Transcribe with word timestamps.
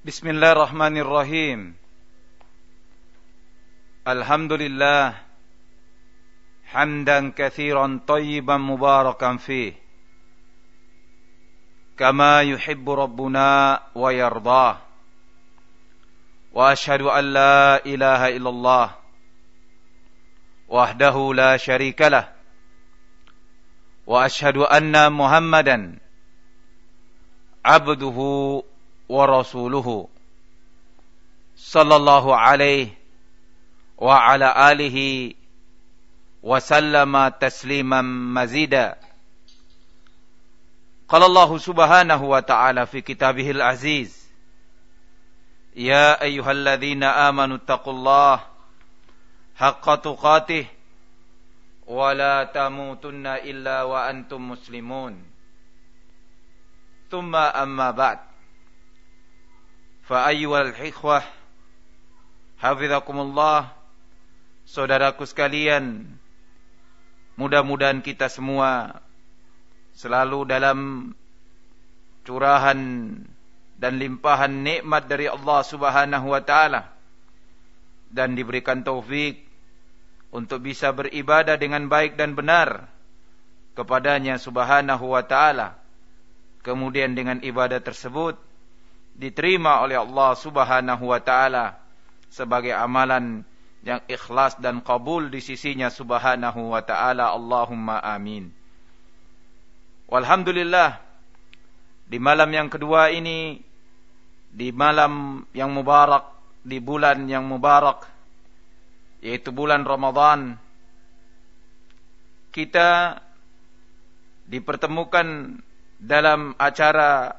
بسم 0.00 0.28
الله 0.28 0.52
الرحمن 0.52 0.96
الرحيم. 0.96 1.76
الحمد 4.08 4.52
لله 4.52 5.14
حمدا 6.64 7.32
كثيرا 7.36 8.00
طيبا 8.08 8.56
مباركا 8.56 9.36
فيه. 9.36 9.72
كما 12.00 12.42
يحب 12.42 12.90
ربنا 12.90 13.80
ويرضاه. 13.94 14.76
وأشهد 16.52 17.02
أن 17.02 17.24
لا 17.24 17.84
إله 17.84 18.36
إلا 18.36 18.50
الله 18.50 18.86
وحده 20.68 21.16
لا 21.34 21.56
شريك 21.56 22.00
له. 22.02 22.32
وأشهد 24.06 24.56
أن 24.56 25.12
محمدا 25.12 25.98
عبده 27.64 28.18
ورسوله 29.10 30.08
صلى 31.56 31.96
الله 31.96 32.36
عليه 32.36 32.88
وعلى 33.98 34.48
آله 34.72 34.98
وسلم 36.42 37.28
تسليما 37.28 38.00
مزيدا. 38.36 38.96
قال 41.08 41.22
الله 41.22 41.58
سبحانه 41.58 42.24
وتعالى 42.24 42.86
في 42.86 43.00
كتابه 43.00 43.50
العزيز 43.50 44.30
يا 45.76 46.22
أيها 46.22 46.50
الذين 46.50 47.02
آمنوا 47.02 47.56
اتقوا 47.56 47.92
الله 47.92 48.40
حق 49.56 49.94
تقاته 49.94 50.66
ولا 51.86 52.44
تموتن 52.44 53.26
إلا 53.26 53.82
وأنتم 53.82 54.50
مسلمون. 54.50 55.14
ثم 57.10 57.34
أما 57.36 57.90
بعد. 57.90 58.29
فأيها 60.09 60.61
الإخوة 60.61 61.19
حفظكم 62.61 63.17
الله 63.19 63.59
Saudaraku 64.65 65.29
sekalian 65.29 66.09
Mudah-mudahan 67.37 68.01
kita 68.01 68.33
semua 68.33 68.97
Selalu 69.93 70.49
dalam 70.49 70.79
Curahan 72.25 72.79
Dan 73.77 73.93
limpahan 74.01 74.65
nikmat 74.65 75.05
dari 75.05 75.29
Allah 75.29 75.61
subhanahu 75.61 76.33
wa 76.33 76.41
ta'ala 76.41 76.81
Dan 78.09 78.33
diberikan 78.33 78.81
taufik 78.81 79.45
Untuk 80.33 80.65
bisa 80.65 80.89
beribadah 80.89 81.61
dengan 81.61 81.85
baik 81.85 82.17
dan 82.17 82.33
benar 82.33 82.89
Kepadanya 83.77 84.41
subhanahu 84.41 85.13
wa 85.13 85.21
ta'ala 85.21 85.85
kemudian 86.65 87.13
dengan 87.13 87.37
ibadah 87.45 87.77
tersebut 87.77 88.41
diterima 89.20 89.84
oleh 89.84 90.00
Allah 90.00 90.32
Subhanahu 90.32 91.04
wa 91.12 91.20
taala 91.20 91.76
sebagai 92.32 92.72
amalan 92.72 93.44
yang 93.84 94.00
ikhlas 94.08 94.56
dan 94.56 94.80
kabul 94.80 95.28
di 95.28 95.44
sisinya 95.44 95.92
Subhanahu 95.92 96.72
wa 96.72 96.80
taala. 96.80 97.28
Allahumma 97.36 98.00
amin. 98.00 98.48
Walhamdulillah 100.08 100.96
di 102.08 102.16
malam 102.16 102.48
yang 102.48 102.72
kedua 102.72 103.12
ini 103.12 103.60
di 104.50 104.72
malam 104.72 105.44
yang 105.52 105.70
mubarak 105.70 106.26
di 106.64 106.80
bulan 106.80 107.28
yang 107.28 107.46
mubarak 107.46 108.08
yaitu 109.22 109.54
bulan 109.54 109.86
Ramadan 109.86 110.58
kita 112.50 113.22
dipertemukan 114.50 115.60
dalam 116.02 116.58
acara 116.58 117.38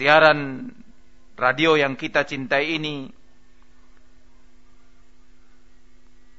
siaran 0.00 0.72
radio 1.36 1.76
yang 1.76 1.92
kita 1.92 2.24
cintai 2.24 2.80
ini 2.80 3.12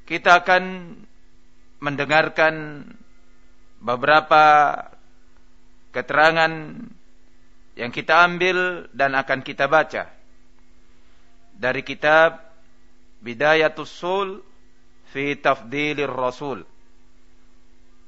kita 0.09 0.41
akan 0.41 0.97
mendengarkan 1.78 2.81
beberapa 3.78 4.74
keterangan 5.94 6.74
yang 7.78 7.94
kita 7.94 8.25
ambil 8.25 8.90
dan 8.97 9.13
akan 9.13 9.46
kita 9.46 9.69
baca. 9.69 10.09
Dari 11.53 11.86
kitab 11.86 12.41
Bidayatus 13.22 13.94
Sul 13.94 14.41
fi 15.13 15.38
Tafdilir 15.38 16.09
Rasul 16.09 16.66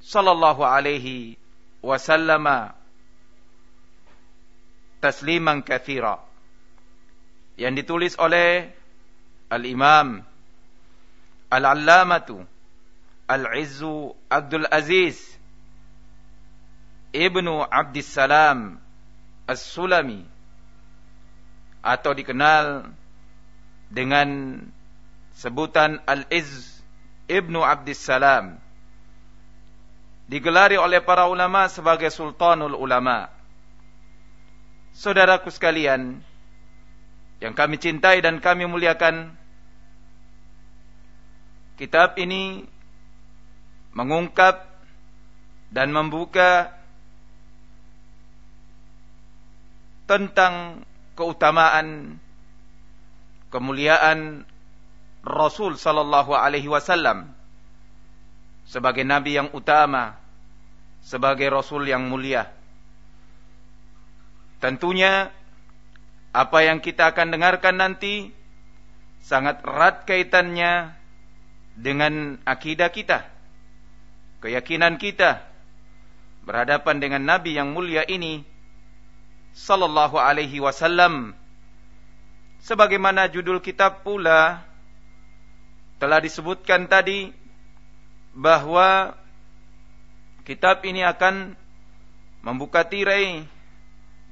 sallallahu 0.01 0.65
alaihi 0.65 1.37
wasallama 1.85 2.82
tasliman 5.03 5.59
kathira 5.59 6.23
yang 7.59 7.75
ditulis 7.75 8.15
oleh 8.15 8.71
Al-Imam 9.51 10.23
Al-Allamatu 11.51 12.39
Al-Izzu 13.27 14.15
Abdul 14.31 14.63
Aziz 14.71 15.19
Ibnu 17.11 17.67
Abdissalam 17.67 18.79
As-Sulami 19.43 20.23
atau 21.83 22.15
dikenal 22.15 22.87
dengan 23.91 24.55
sebutan 25.35 25.99
Al-Izz 26.07 26.79
Ibnu 27.27 27.59
Abdissalam 27.59 28.55
digelari 30.31 30.79
oleh 30.79 31.03
para 31.03 31.27
ulama 31.27 31.67
sebagai 31.67 32.07
sultanul 32.07 32.79
ulama. 32.79 33.29
Saudaraku 34.93 35.49
sekalian, 35.49 36.21
yang 37.41 37.53
kami 37.57 37.81
cintai 37.81 38.21
dan 38.21 38.37
kami 38.37 38.69
muliakan, 38.69 39.33
kitab 41.75 42.15
ini 42.21 42.63
mengungkap 43.97 44.63
dan 45.73 45.89
membuka 45.89 46.77
tentang 50.05 50.85
keutamaan 51.17 52.17
kemuliaan 53.49 54.45
Rasul 55.23 55.79
sallallahu 55.79 56.35
alaihi 56.35 56.67
wasallam 56.67 57.31
sebagai 58.67 59.03
nabi 59.07 59.39
yang 59.39 59.51
utama, 59.55 60.19
sebagai 61.03 61.47
rasul 61.51 61.87
yang 61.87 62.07
mulia. 62.07 62.51
Tentunya 64.63 65.27
apa 66.31 66.63
yang 66.63 66.79
kita 66.79 67.11
akan 67.11 67.35
dengarkan 67.35 67.83
nanti 67.83 68.31
sangat 69.19 69.59
erat 69.59 70.07
kaitannya 70.07 70.95
dengan 71.75 72.39
akidah 72.47 72.87
kita, 72.87 73.27
keyakinan 74.39 74.95
kita 74.95 75.43
berhadapan 76.47 76.95
dengan 77.03 77.27
nabi 77.27 77.59
yang 77.59 77.75
mulia 77.75 78.07
ini 78.07 78.47
sallallahu 79.51 80.15
alaihi 80.15 80.63
wasallam. 80.63 81.35
Sebagaimana 82.63 83.27
judul 83.27 83.59
kitab 83.59 84.07
pula 84.07 84.63
telah 85.99 86.23
disebutkan 86.23 86.87
tadi 86.87 87.35
bahwa 88.31 89.11
kitab 90.47 90.87
ini 90.87 91.03
akan 91.03 91.51
membuka 92.47 92.87
tirai 92.87 93.51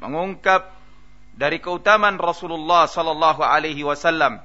mengungkap 0.01 0.73
dari 1.37 1.61
keutamaan 1.61 2.17
Rasulullah 2.17 2.89
sallallahu 2.89 3.45
alaihi 3.45 3.85
wasallam 3.85 4.41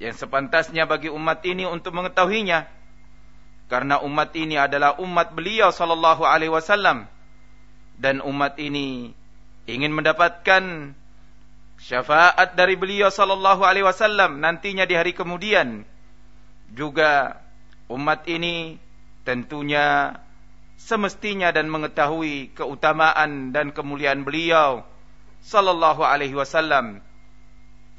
yang 0.00 0.16
sepantasnya 0.16 0.88
bagi 0.88 1.12
umat 1.12 1.44
ini 1.44 1.68
untuk 1.68 1.96
mengetahuinya. 1.96 2.68
Karena 3.70 4.02
umat 4.02 4.34
ini 4.34 4.58
adalah 4.58 4.98
umat 4.98 5.30
beliau 5.30 5.70
sallallahu 5.70 6.26
alaihi 6.26 6.50
wasallam 6.50 7.06
dan 8.00 8.18
umat 8.24 8.58
ini 8.58 9.14
ingin 9.70 9.94
mendapatkan 9.94 10.96
syafaat 11.78 12.58
dari 12.58 12.74
beliau 12.74 13.12
sallallahu 13.14 13.62
alaihi 13.62 13.86
wasallam 13.86 14.42
nantinya 14.42 14.88
di 14.88 14.94
hari 14.98 15.14
kemudian. 15.14 15.86
Juga 16.70 17.38
umat 17.86 18.26
ini 18.26 18.78
tentunya 19.22 20.18
semestinya 20.80 21.52
dan 21.52 21.68
mengetahui 21.68 22.56
keutamaan 22.56 23.52
dan 23.52 23.68
kemuliaan 23.68 24.24
beliau 24.24 24.80
sallallahu 25.44 26.00
alaihi 26.00 26.32
wasallam. 26.32 27.04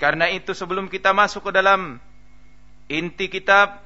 Karena 0.02 0.34
itu 0.34 0.58
sebelum 0.58 0.90
kita 0.90 1.14
masuk 1.14 1.50
ke 1.50 1.52
dalam 1.54 2.02
inti 2.90 3.30
kitab 3.30 3.86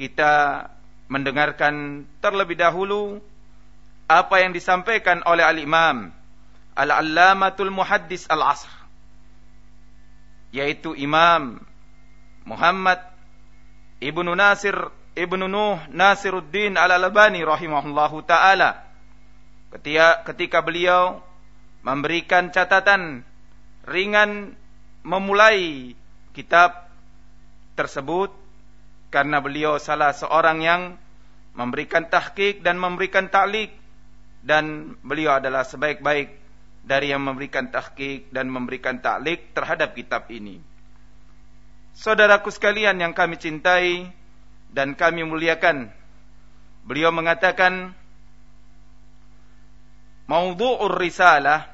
kita 0.00 0.66
mendengarkan 1.12 2.04
terlebih 2.24 2.56
dahulu 2.56 3.20
apa 4.08 4.40
yang 4.40 4.56
disampaikan 4.56 5.20
oleh 5.28 5.44
al-Imam 5.44 6.10
Al-Allamatul 6.76 7.70
Muhaddis 7.70 8.26
Al-Asr 8.26 8.72
yaitu 10.50 10.96
Imam 10.96 11.60
Muhammad 12.48 13.02
Ibnu 14.00 14.32
Nasir 14.32 14.76
Ibnu 15.16 15.48
Nuh 15.48 15.80
Nasiruddin 15.96 16.76
Al-Albani 16.76 17.40
rahimahullahu 17.40 18.20
taala 18.28 18.84
ketika 19.72 20.20
ketika 20.28 20.58
beliau 20.60 21.24
memberikan 21.80 22.52
catatan 22.52 23.24
ringan 23.88 24.52
memulai 25.00 25.96
kitab 26.36 26.92
tersebut 27.80 28.28
karena 29.08 29.40
beliau 29.40 29.80
salah 29.80 30.12
seorang 30.12 30.60
yang 30.60 30.82
memberikan 31.56 32.04
tahqiq 32.12 32.60
dan 32.60 32.76
memberikan 32.76 33.32
ta'liq 33.32 33.72
dan 34.44 34.94
beliau 35.00 35.40
adalah 35.40 35.64
sebaik-baik 35.64 36.28
dari 36.84 37.16
yang 37.16 37.24
memberikan 37.24 37.72
tahqiq 37.72 38.28
dan 38.28 38.52
memberikan 38.52 39.00
ta'liq 39.00 39.56
terhadap 39.56 39.96
kitab 39.96 40.28
ini. 40.28 40.60
Saudaraku 41.96 42.52
sekalian 42.52 43.00
yang 43.00 43.16
kami 43.16 43.40
cintai 43.40 44.12
dan 44.72 44.94
kami 44.94 45.22
muliakan, 45.24 45.90
beliau 46.86 47.10
mengatakan 47.10 47.94
Maudhu'ur 50.26 50.98
risalah 50.98 51.70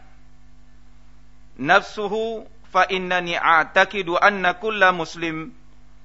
nafsuhu 1.57 2.45
fa 2.69 2.85
innani 2.85 3.33
a'taqidu 3.33 4.21
anna 4.21 4.61
kulla 4.61 4.93
muslim 4.93 5.57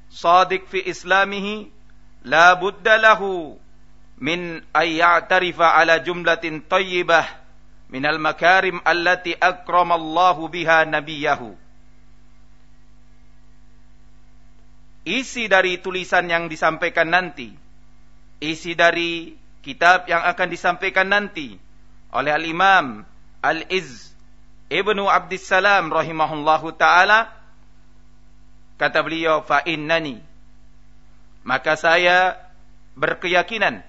sadiq 0.08 0.64
fi 0.72 0.80
islamihi 0.88 1.68
la 2.24 2.56
budda 2.56 2.96
lahu 3.04 3.60
min 4.24 4.64
ay 4.72 5.04
ya'tarifa 5.04 5.76
ala 5.76 6.00
jumlatin 6.00 6.64
tayyibah 6.64 7.28
min 7.92 8.08
al 8.08 8.16
makarim 8.16 8.80
allati 8.88 9.36
akramallahu 9.36 10.48
biha 10.48 10.88
nabiyahu 10.88 11.52
isi 15.08 15.48
dari 15.48 15.80
tulisan 15.80 16.28
yang 16.28 16.52
disampaikan 16.52 17.08
nanti. 17.08 17.56
Isi 18.44 18.76
dari 18.76 19.32
kitab 19.64 20.12
yang 20.12 20.22
akan 20.28 20.48
disampaikan 20.52 21.08
nanti. 21.08 21.56
Oleh 22.12 22.36
al-imam 22.36 23.08
al-izz 23.40 24.12
Ibnu 24.68 25.08
Abdissalam 25.08 25.88
rahimahullahu 25.88 26.76
taala 26.76 27.32
kata 28.76 29.00
beliau 29.00 29.40
fa 29.48 29.64
innani. 29.64 30.20
Maka 31.48 31.80
saya 31.80 32.36
berkeyakinan 33.00 33.80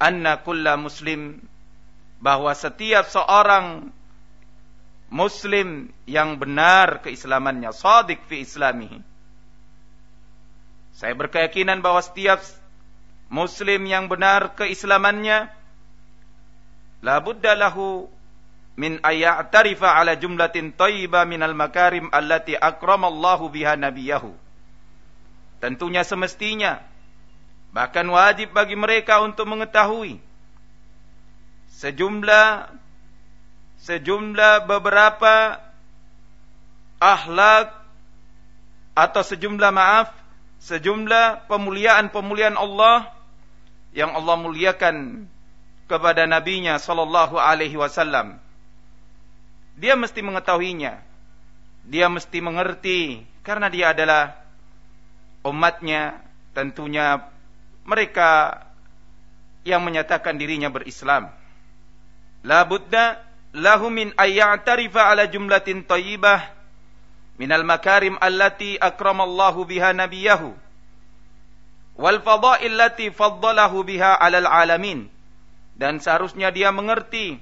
anna 0.00 0.40
kulla 0.40 0.80
muslim 0.80 1.44
bahwa 2.24 2.56
setiap 2.56 3.04
seorang 3.12 3.92
muslim 5.12 5.92
yang 6.08 6.40
benar 6.40 7.04
keislamannya 7.04 7.76
sadik 7.76 8.24
fi 8.24 8.40
islamihi 8.40 9.09
saya 11.00 11.16
berkeyakinan 11.16 11.80
bahwa 11.80 12.04
setiap 12.04 12.44
muslim 13.32 13.88
yang 13.88 14.04
benar 14.04 14.52
keislamannya 14.52 15.48
la 17.00 17.16
budda 17.24 17.56
lahu 17.56 18.04
min 18.76 19.00
tarifa 19.48 19.96
ala 19.96 20.12
jumlatin 20.12 20.76
thayyibah 20.76 21.24
minal 21.24 21.56
makarim 21.56 22.12
allati 22.12 22.52
akramallahu 22.52 23.48
biha 23.48 23.80
nabiyahu. 23.80 24.28
Tentunya 25.64 26.04
semestinya 26.04 26.84
bahkan 27.72 28.04
wajib 28.04 28.52
bagi 28.52 28.76
mereka 28.76 29.24
untuk 29.24 29.48
mengetahui 29.48 30.20
sejumlah 31.80 32.76
sejumlah 33.88 34.68
beberapa 34.68 35.64
akhlak 37.00 37.72
atau 38.92 39.22
sejumlah 39.24 39.72
maaf 39.72 40.19
sejumlah 40.60 41.48
pemuliaan-pemuliaan 41.48 42.56
Allah 42.60 43.10
yang 43.96 44.12
Allah 44.14 44.36
muliakan 44.38 45.26
kepada 45.90 46.28
nabinya 46.28 46.78
sallallahu 46.78 47.34
alaihi 47.40 47.74
wasallam 47.74 48.38
dia 49.80 49.96
mesti 49.96 50.20
mengetahuinya. 50.20 51.00
Dia 51.88 52.12
mesti 52.12 52.38
mengerti 52.44 53.24
karena 53.40 53.72
dia 53.72 53.96
adalah 53.96 54.36
umatnya, 55.40 56.20
tentunya 56.52 57.24
mereka 57.88 58.60
yang 59.64 59.80
menyatakan 59.80 60.36
dirinya 60.36 60.68
berislam. 60.68 61.32
La 62.44 62.68
budda 62.68 63.24
lahu 63.56 63.88
min 63.88 64.12
ayya'tarifa 64.20 65.08
ala 65.08 65.24
jumlatin 65.24 65.80
tayyibah 65.88 66.52
minal 67.40 67.64
makarim 67.64 68.20
allati 68.20 68.76
akramallahu 68.76 69.64
biha 69.64 69.96
nabiyahu 69.96 70.52
wal 71.96 72.20
fadail 72.20 72.68
allati 72.68 73.08
faddalahu 73.08 73.80
biha 73.88 74.12
alal 74.20 74.44
alamin. 74.44 75.08
Dan 75.80 75.96
seharusnya 75.96 76.52
dia 76.52 76.68
mengerti 76.76 77.40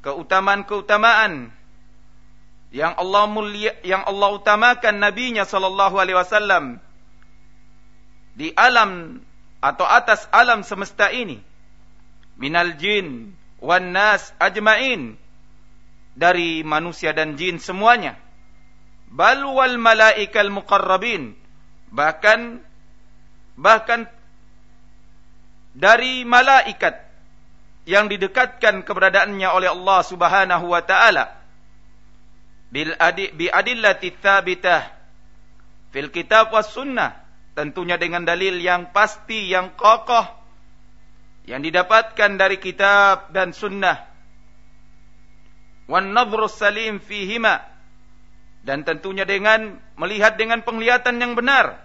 keutamaan-keutamaan 0.00 1.52
yang 2.72 2.96
Allah 2.96 3.28
mulia 3.28 3.76
yang 3.84 4.00
Allah 4.08 4.32
utamakan 4.32 5.04
nabinya 5.04 5.44
sallallahu 5.44 6.00
alaihi 6.00 6.16
wasallam 6.16 6.80
di 8.32 8.56
alam 8.56 9.20
atau 9.60 9.84
atas 9.84 10.24
alam 10.32 10.64
semesta 10.64 11.12
ini. 11.12 11.44
Minal 12.40 12.80
jin 12.80 13.36
wan 13.60 13.92
nas 13.92 14.32
ajmain. 14.40 15.20
Dari 16.14 16.62
manusia 16.62 17.10
dan 17.10 17.34
jin 17.34 17.58
semuanya 17.58 18.23
bal 19.14 19.46
wal 19.46 19.78
malaikal 19.78 20.50
muqarrabin. 20.50 21.38
Bahkan 21.94 22.58
bahkan 23.54 24.10
dari 25.70 26.26
malaikat 26.26 26.98
yang 27.86 28.10
didekatkan 28.10 28.82
keberadaannya 28.82 29.48
oleh 29.54 29.70
Allah 29.70 30.00
Subhanahu 30.02 30.66
wa 30.66 30.82
taala. 30.82 31.38
Bil 32.74 32.90
adi 32.98 33.30
bi 33.30 33.46
adillati 33.46 34.10
tsabitah 34.18 34.82
fil 35.94 36.10
kitab 36.10 36.50
was 36.50 36.74
sunnah. 36.74 37.22
Tentunya 37.54 37.94
dengan 37.94 38.26
dalil 38.26 38.58
yang 38.58 38.90
pasti 38.90 39.46
yang 39.46 39.78
kokoh 39.78 40.26
yang 41.46 41.62
didapatkan 41.62 42.34
dari 42.34 42.58
kitab 42.58 43.30
dan 43.30 43.54
sunnah. 43.54 44.10
Wan 45.86 46.10
nadhrus 46.10 46.58
salim 46.58 46.98
fihima 46.98 47.73
dan 48.64 48.80
tentunya 48.82 49.28
dengan 49.28 49.76
melihat 50.00 50.40
dengan 50.40 50.64
penglihatan 50.64 51.20
yang 51.20 51.36
benar. 51.36 51.84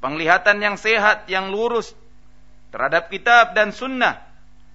Penglihatan 0.00 0.56
yang 0.64 0.80
sehat 0.80 1.28
yang 1.28 1.52
lurus 1.52 1.92
terhadap 2.72 3.12
kitab 3.12 3.52
dan 3.52 3.76
sunnah. 3.76 4.24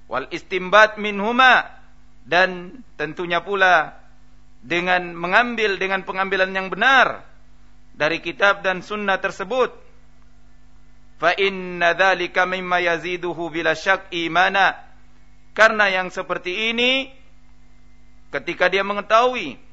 Wal 0.06 0.30
istimbat 0.30 1.02
minhuma. 1.02 1.66
Dan 2.22 2.82
tentunya 3.02 3.42
pula 3.42 3.98
dengan 4.62 5.18
mengambil 5.18 5.82
dengan 5.82 6.06
pengambilan 6.06 6.54
yang 6.54 6.70
benar 6.70 7.26
dari 7.98 8.22
kitab 8.22 8.62
dan 8.62 8.86
sunnah 8.86 9.18
tersebut. 9.18 9.74
Fa 11.18 11.34
inna 11.34 11.98
dzalika 11.98 12.46
mimma 12.46 12.78
yaziduhu 12.78 13.50
bila 13.50 13.74
syak 13.74 14.14
imana. 14.14 14.78
Karena 15.58 15.90
yang 15.90 16.14
seperti 16.14 16.70
ini 16.72 17.10
ketika 18.30 18.70
dia 18.70 18.86
mengetahui 18.86 19.71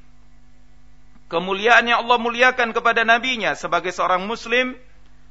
kemuliaan 1.29 1.85
yang 1.85 2.03
Allah 2.03 2.17
muliakan 2.19 2.73
kepada 2.73 3.05
nabinya 3.05 3.53
sebagai 3.53 3.93
seorang 3.93 4.25
muslim. 4.25 4.75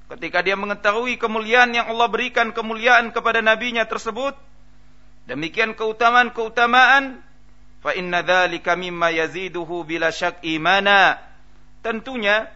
Ketika 0.08 0.40
dia 0.40 0.56
mengetahui 0.56 1.20
kemuliaan 1.20 1.76
yang 1.76 1.92
Allah 1.92 2.08
berikan 2.08 2.56
kemuliaan 2.56 3.12
kepada 3.12 3.44
nabinya 3.44 3.84
tersebut 3.84 4.32
demikian 5.28 5.76
keutamaan-keutamaan 5.76 7.20
fa 7.84 7.92
inna 7.92 8.24
dzalika 8.24 8.72
mimma 8.72 9.12
yaziduhu 9.12 9.84
bila 9.84 10.08
syak 10.08 10.40
imana. 10.40 11.20
Tentunya 11.84 12.48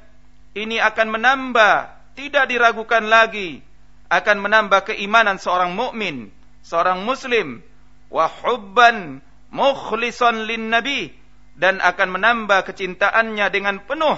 ini 0.56 0.80
akan 0.80 1.12
menambah 1.12 1.75
tidak 2.16 2.49
diragukan 2.49 3.04
lagi 3.04 3.61
akan 4.08 4.40
menambah 4.40 4.88
keimanan 4.88 5.37
seorang 5.37 5.76
mukmin 5.76 6.32
seorang 6.64 7.04
muslim. 7.04 7.61
Wa 8.08 8.32
hubban 8.32 9.20
mukhlisan 9.52 10.49
lin 10.49 10.72
nabi 10.72 11.12
dan 11.59 11.78
akan 11.78 12.09
menambah 12.16 12.64
kecintaannya 12.68 13.47
dengan 13.52 13.76
penuh 13.85 14.16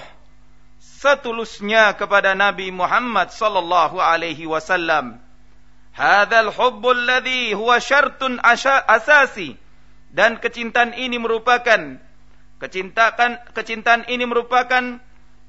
setulusnya 0.79 1.97
kepada 1.99 2.37
Nabi 2.37 2.71
Muhammad 2.71 3.35
sallallahu 3.35 3.99
alaihi 3.99 4.47
wasallam 4.47 5.19
hadzal 5.95 6.50
hubbul 6.55 6.97
ladzi 6.97 7.55
huwa 7.55 7.81
syartun 7.83 8.38
asasi 8.43 9.59
dan 10.14 10.38
kecintaan 10.38 10.95
ini 10.95 11.19
merupakan 11.19 11.99
kecintaan 12.62 13.43
kecintaan 13.50 14.07
ini 14.07 14.25
merupakan 14.25 15.03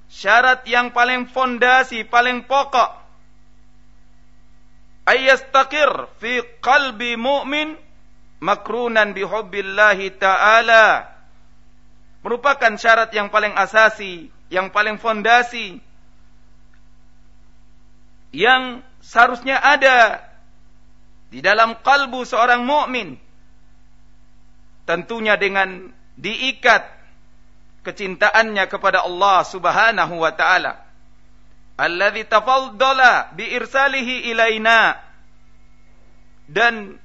syarat 0.09 0.65
yang 0.69 0.93
paling 0.93 1.29
fondasi, 1.29 2.05
paling 2.05 2.45
pokok. 2.45 3.05
Ayastaqir 5.05 6.09
fi 6.17 6.41
qalbi 6.61 7.13
mu'min 7.13 7.77
makrunan 8.41 9.13
bi 9.13 9.21
hubbillahi 9.21 10.17
ta'ala. 10.17 11.14
Merupakan 12.25 12.73
syarat 12.73 13.13
yang 13.13 13.29
paling 13.29 13.53
asasi, 13.53 14.33
yang 14.49 14.73
paling 14.73 14.97
fondasi 14.97 15.77
yang 18.35 18.83
seharusnya 18.99 19.55
ada 19.55 20.19
di 21.31 21.39
dalam 21.39 21.79
kalbu 21.79 22.27
seorang 22.27 22.67
mukmin. 22.67 23.15
Tentunya 24.85 25.39
dengan 25.39 25.89
diikat 26.19 26.85
kecintaannya 27.81 28.69
kepada 28.69 29.07
Allah 29.07 29.41
Subhanahu 29.47 30.21
wa 30.21 30.31
taala. 30.35 30.83
Alladzi 31.79 32.27
tafaddala 32.27 33.33
bi 33.33 33.49
irsalihi 33.55 34.29
ilaina. 34.29 34.99
Dan 36.45 37.01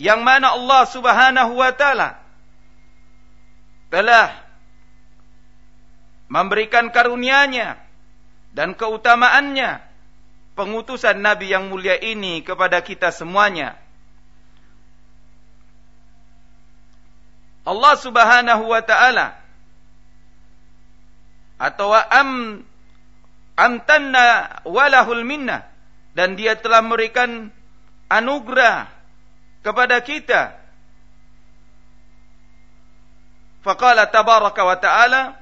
yang 0.00 0.24
mana 0.24 0.56
Allah 0.56 0.88
Subhanahu 0.88 1.52
wa 1.52 1.72
taala 1.76 2.16
telah 3.92 4.41
memberikan 6.32 6.88
karunia-Nya 6.88 7.76
dan 8.56 8.72
keutamaannya 8.72 9.84
pengutusan 10.56 11.20
Nabi 11.20 11.52
yang 11.52 11.68
mulia 11.68 12.00
ini 12.00 12.40
kepada 12.40 12.80
kita 12.80 13.12
semuanya. 13.12 13.76
Allah 17.68 17.94
Subhanahu 18.00 18.64
wa 18.64 18.80
taala 18.80 19.36
atau 21.60 21.92
am 21.92 22.64
amtanna 23.54 24.58
walahul 24.64 25.22
minna 25.22 25.68
dan 26.16 26.34
dia 26.34 26.56
telah 26.56 26.80
memberikan 26.80 27.52
anugerah 28.08 28.88
kepada 29.60 30.00
kita. 30.00 30.56
Faqala 33.62 34.10
tabaraka 34.10 34.66
wa 34.66 34.74
ta'ala 34.74 35.41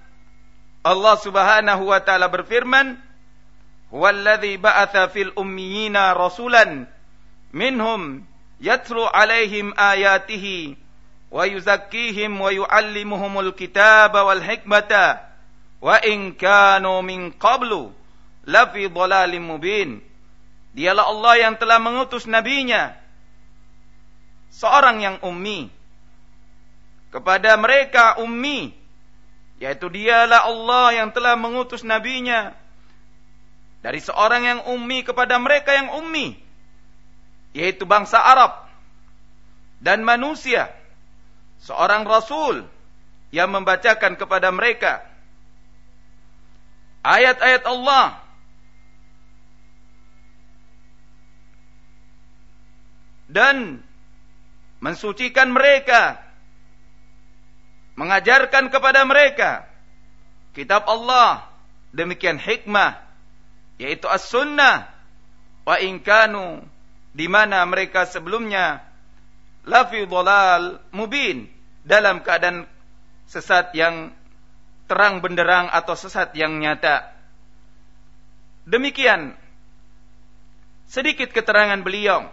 Allah 0.80 1.14
Subhanahu 1.20 1.92
wa 1.92 2.00
taala 2.00 2.32
berfirman, 2.32 2.96
"Huwallazi 3.92 4.56
ba'atha 4.56 5.12
fil 5.12 5.32
ummiyina 5.36 6.16
rasulan 6.16 6.88
minhum 7.52 8.24
yatlu 8.62 9.04
'alaihim 9.04 9.76
ayatihi 9.76 10.78
wa 11.28 11.44
yuzakkihim 11.44 12.32
wa 12.40 12.48
yu'allimuhumul 12.48 13.52
kitaba 13.52 14.24
wal 14.24 14.40
hikmata." 14.40 15.30
wa 15.80 15.96
in 16.04 16.36
kanu 16.36 17.00
min 17.00 17.32
qablu 17.32 17.88
lafi 18.44 18.88
dhalalim 18.92 19.40
mubin 19.40 20.04
dialah 20.76 21.08
Allah 21.08 21.48
yang 21.48 21.54
telah 21.56 21.80
mengutus 21.80 22.28
nabinya 22.28 22.92
seorang 24.52 25.00
yang 25.00 25.16
ummi 25.24 25.72
kepada 27.08 27.56
mereka 27.56 28.20
ummi 28.20 28.76
yaitu 29.60 29.92
dialah 29.92 30.48
Allah 30.48 30.96
yang 30.96 31.12
telah 31.12 31.36
mengutus 31.36 31.84
nabinya. 31.84 32.56
Dari 33.84 34.00
seorang 34.00 34.42
yang 34.44 34.60
ummi 34.72 35.04
kepada 35.04 35.36
mereka 35.36 35.76
yang 35.76 35.92
ummi. 36.00 36.32
Yaitu 37.52 37.84
bangsa 37.84 38.24
Arab 38.24 38.56
dan 39.84 40.00
manusia. 40.00 40.72
Seorang 41.60 42.08
rasul 42.08 42.64
yang 43.36 43.52
membacakan 43.52 44.16
kepada 44.16 44.48
mereka. 44.48 45.04
Ayat-ayat 47.04 47.64
Allah. 47.68 48.16
Dan 53.28 53.84
mensucikan 54.80 55.52
mereka 55.52 56.29
mengajarkan 58.00 58.72
kepada 58.72 59.04
mereka 59.04 59.68
kitab 60.56 60.88
Allah 60.88 61.44
demikian 61.92 62.40
hikmah 62.40 62.96
yaitu 63.76 64.08
as-sunnah 64.08 64.88
wa 65.68 65.76
in 65.76 66.00
kanu 66.00 66.64
di 67.12 67.28
mana 67.28 67.60
mereka 67.68 68.08
sebelumnya 68.08 68.80
lafi 69.68 70.08
dhalal 70.08 70.80
mubin 70.94 71.50
dalam 71.84 72.22
keadaan 72.24 72.68
sesat 73.26 73.72
yang 73.76 74.14
terang 74.90 75.22
benderang 75.22 75.70
atau 75.70 75.94
sesat 75.94 76.34
yang 76.34 76.58
nyata. 76.58 77.14
Demikian 78.66 79.34
sedikit 80.90 81.30
keterangan 81.30 81.78
beliau 81.80 82.26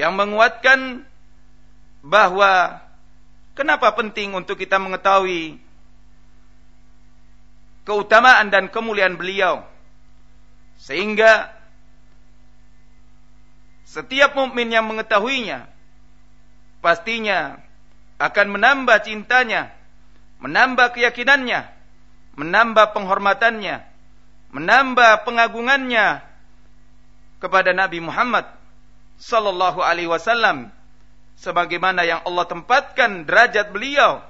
yang 0.00 0.16
menguatkan 0.16 1.04
bahwa 2.02 2.81
kenapa 3.56 3.92
penting 3.96 4.32
untuk 4.36 4.60
kita 4.60 4.76
mengetahui 4.76 5.60
keutamaan 7.88 8.48
dan 8.52 8.68
kemuliaan 8.72 9.16
beliau? 9.16 9.64
Sehingga 10.80 11.52
setiap 13.86 14.34
mukmin 14.34 14.72
yang 14.72 14.88
mengetahuinya 14.88 15.68
pastinya 16.82 17.60
akan 18.18 18.46
menambah 18.56 18.98
cintanya 19.04 19.82
menambah 20.42 20.98
keyakinannya, 20.98 21.70
menambah 22.34 22.90
penghormatannya, 22.98 23.86
menambah 24.50 25.22
pengagungannya 25.22 26.18
kepada 27.38 27.70
Nabi 27.70 28.02
Muhammad 28.02 28.50
sallallahu 29.22 29.78
alaihi 29.78 30.10
wasallam 30.10 30.74
sebagaimana 31.42 32.06
yang 32.06 32.22
Allah 32.22 32.46
tempatkan 32.46 33.26
derajat 33.26 33.74
beliau 33.74 34.22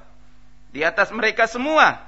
di 0.72 0.80
atas 0.80 1.12
mereka 1.12 1.44
semua. 1.44 2.00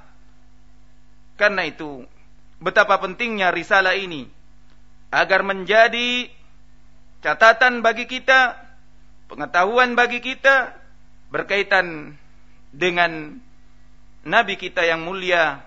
Karena 1.37 1.69
itu 1.69 2.09
betapa 2.57 2.97
pentingnya 2.97 3.53
risalah 3.53 3.93
ini 3.93 4.25
agar 5.13 5.45
menjadi 5.45 6.25
catatan 7.21 7.85
bagi 7.85 8.09
kita, 8.09 8.57
pengetahuan 9.29 9.93
bagi 9.93 10.25
kita 10.25 10.73
berkaitan 11.29 12.17
dengan 12.73 13.37
Nabi 14.25 14.57
kita 14.57 14.81
yang 14.81 15.05
mulia, 15.05 15.61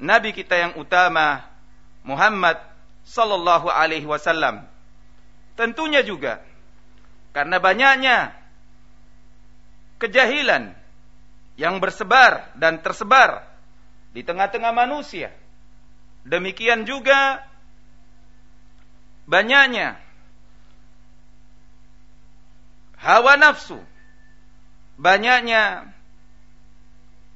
Nabi 0.00 0.32
kita 0.32 0.56
yang 0.56 0.72
utama, 0.80 1.44
Muhammad 2.08 2.56
sallallahu 3.04 3.68
alaihi 3.68 4.08
wasallam. 4.08 4.64
Tentunya 5.60 6.00
juga 6.00 6.40
karena 7.36 7.60
banyaknya 7.60 8.41
kejahilan 10.02 10.74
yang 11.54 11.78
bersebar 11.78 12.50
dan 12.58 12.82
tersebar 12.82 13.46
di 14.10 14.26
tengah-tengah 14.26 14.74
manusia. 14.74 15.30
Demikian 16.26 16.82
juga 16.82 17.46
banyaknya 19.30 20.02
hawa 22.98 23.38
nafsu, 23.38 23.78
banyaknya 24.98 25.86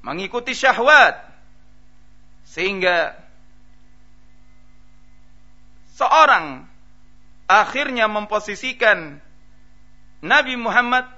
mengikuti 0.03 0.55
syahwat 0.55 1.19
sehingga 2.47 3.19
seorang 5.99 6.63
akhirnya 7.51 8.07
memposisikan 8.07 9.19
Nabi 10.23 10.55
Muhammad 10.55 11.16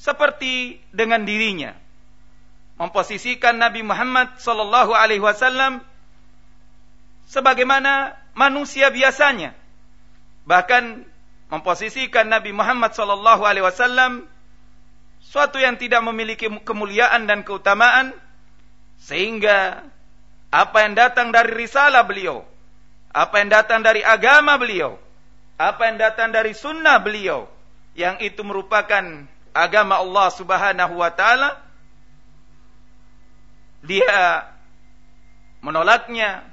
seperti 0.00 0.80
dengan 0.96 1.28
dirinya. 1.28 1.76
Memposisikan 2.80 3.60
Nabi 3.60 3.84
Muhammad 3.84 4.40
sallallahu 4.40 4.96
alaihi 4.96 5.20
wasallam 5.20 5.84
sebagaimana 7.28 8.16
manusia 8.32 8.88
biasanya. 8.88 9.52
Bahkan 10.48 11.04
memposisikan 11.52 12.32
Nabi 12.32 12.56
Muhammad 12.56 12.96
sallallahu 12.96 13.44
alaihi 13.44 13.68
wasallam 13.68 14.24
suatu 15.20 15.60
yang 15.60 15.76
tidak 15.76 16.00
memiliki 16.00 16.48
kemuliaan 16.64 17.28
dan 17.28 17.44
keutamaan 17.44 18.16
sehingga 18.96 19.84
apa 20.48 20.76
yang 20.88 20.96
datang 20.96 21.28
dari 21.28 21.52
risalah 21.52 22.08
beliau, 22.08 22.48
apa 23.12 23.44
yang 23.44 23.52
datang 23.52 23.84
dari 23.84 24.00
agama 24.00 24.56
beliau, 24.56 24.96
apa 25.60 25.92
yang 25.92 26.00
datang 26.00 26.32
dari 26.32 26.56
sunnah 26.56 26.96
beliau 26.96 27.44
yang 27.92 28.16
itu 28.24 28.40
merupakan 28.40 29.28
agama 29.52 29.98
Allah 29.98 30.28
Subhanahu 30.34 30.94
wa 30.98 31.10
taala 31.12 31.58
dia 33.80 34.44
menolaknya, 35.64 36.44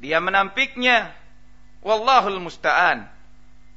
dia 0.00 0.18
menampiknya. 0.20 1.12
Wallahul 1.78 2.42
musta'an. 2.42 3.06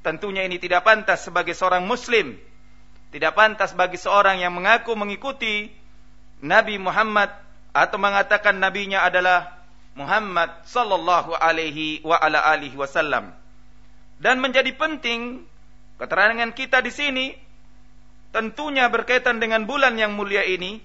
Tentunya 0.01 0.47
ini 0.49 0.57
tidak 0.57 0.81
pantas 0.81 1.21
sebagai 1.21 1.53
seorang 1.53 1.85
muslim 1.85 2.33
tidak 3.11 3.35
pantas 3.35 3.75
bagi 3.75 3.99
seorang 3.99 4.39
yang 4.39 4.55
mengaku 4.55 4.95
mengikuti 4.95 5.67
Nabi 6.39 6.79
Muhammad 6.79 7.27
atau 7.75 7.99
mengatakan 7.99 8.55
nabinya 8.55 9.03
adalah 9.03 9.59
Muhammad 9.99 10.63
sallallahu 10.63 11.35
alaihi 11.35 11.99
wa 12.07 12.15
ala 12.15 12.39
alihi 12.55 12.79
wasallam. 12.79 13.35
Dan 14.15 14.39
menjadi 14.39 14.71
penting 14.79 15.43
keterangan 15.99 16.55
kita 16.55 16.79
di 16.79 16.91
sini 16.91 17.25
tentunya 18.31 18.87
berkaitan 18.87 19.39
dengan 19.39 19.67
bulan 19.67 19.95
yang 19.99 20.15
mulia 20.15 20.43
ini. 20.47 20.79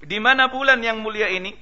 Di 0.00 0.18
mana 0.18 0.50
bulan 0.50 0.82
yang 0.82 1.02
mulia 1.02 1.30
ini? 1.30 1.54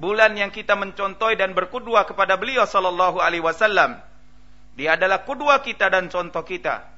Bulan 0.00 0.32
yang 0.36 0.48
kita 0.48 0.74
mencontohi 0.76 1.36
dan 1.36 1.52
berkudua 1.52 2.08
kepada 2.08 2.40
beliau 2.40 2.64
sallallahu 2.64 3.20
alaihi 3.20 3.44
wasallam. 3.44 4.00
Dia 4.74 4.96
adalah 4.96 5.28
kudua 5.28 5.60
kita 5.60 5.92
dan 5.92 6.08
contoh 6.08 6.40
kita. 6.40 6.88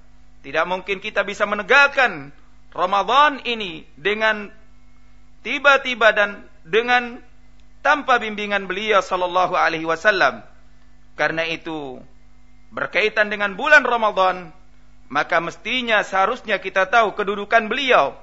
Tidak 0.42 0.64
mungkin 0.66 1.02
kita 1.02 1.26
bisa 1.26 1.47
menegakkan 1.47 2.30
Ramadan 2.71 3.42
ini 3.42 3.82
dengan 3.99 4.50
tiba-tiba 5.42 6.14
dan 6.14 6.47
dengan 6.62 7.18
tanpa 7.82 8.23
bimbingan 8.23 8.71
beliau 8.71 9.02
sallallahu 9.02 9.59
alaihi 9.59 9.87
wasallam. 9.87 10.47
Karena 11.18 11.42
itu 11.44 11.99
berkaitan 12.73 13.28
dengan 13.28 13.59
bulan 13.59 13.85
Ramadan, 13.85 14.54
maka 15.12 15.45
mestinya 15.45 16.00
seharusnya 16.00 16.57
kita 16.57 16.88
tahu 16.88 17.12
kedudukan 17.12 17.69
beliau, 17.69 18.16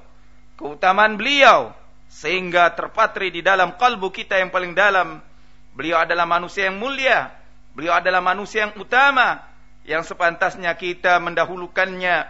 keutamaan 0.57 1.21
beliau, 1.21 1.69
sehingga 2.09 2.73
terpatri 2.73 3.29
di 3.29 3.45
dalam 3.45 3.77
kalbu 3.77 4.09
kita 4.09 4.41
yang 4.41 4.49
paling 4.49 4.73
dalam. 4.73 5.21
Beliau 5.77 6.01
adalah 6.01 6.25
manusia 6.25 6.65
yang 6.65 6.81
mulia, 6.81 7.29
beliau 7.77 7.93
adalah 7.93 8.25
manusia 8.25 8.65
yang 8.65 8.73
utama, 8.73 9.37
yang 9.85 10.01
sepantasnya 10.01 10.73
kita 10.73 11.21
mendahulukannya, 11.21 12.25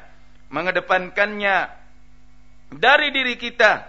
mengedepankannya 0.51 1.71
dari 2.75 3.15
diri 3.15 3.39
kita, 3.39 3.87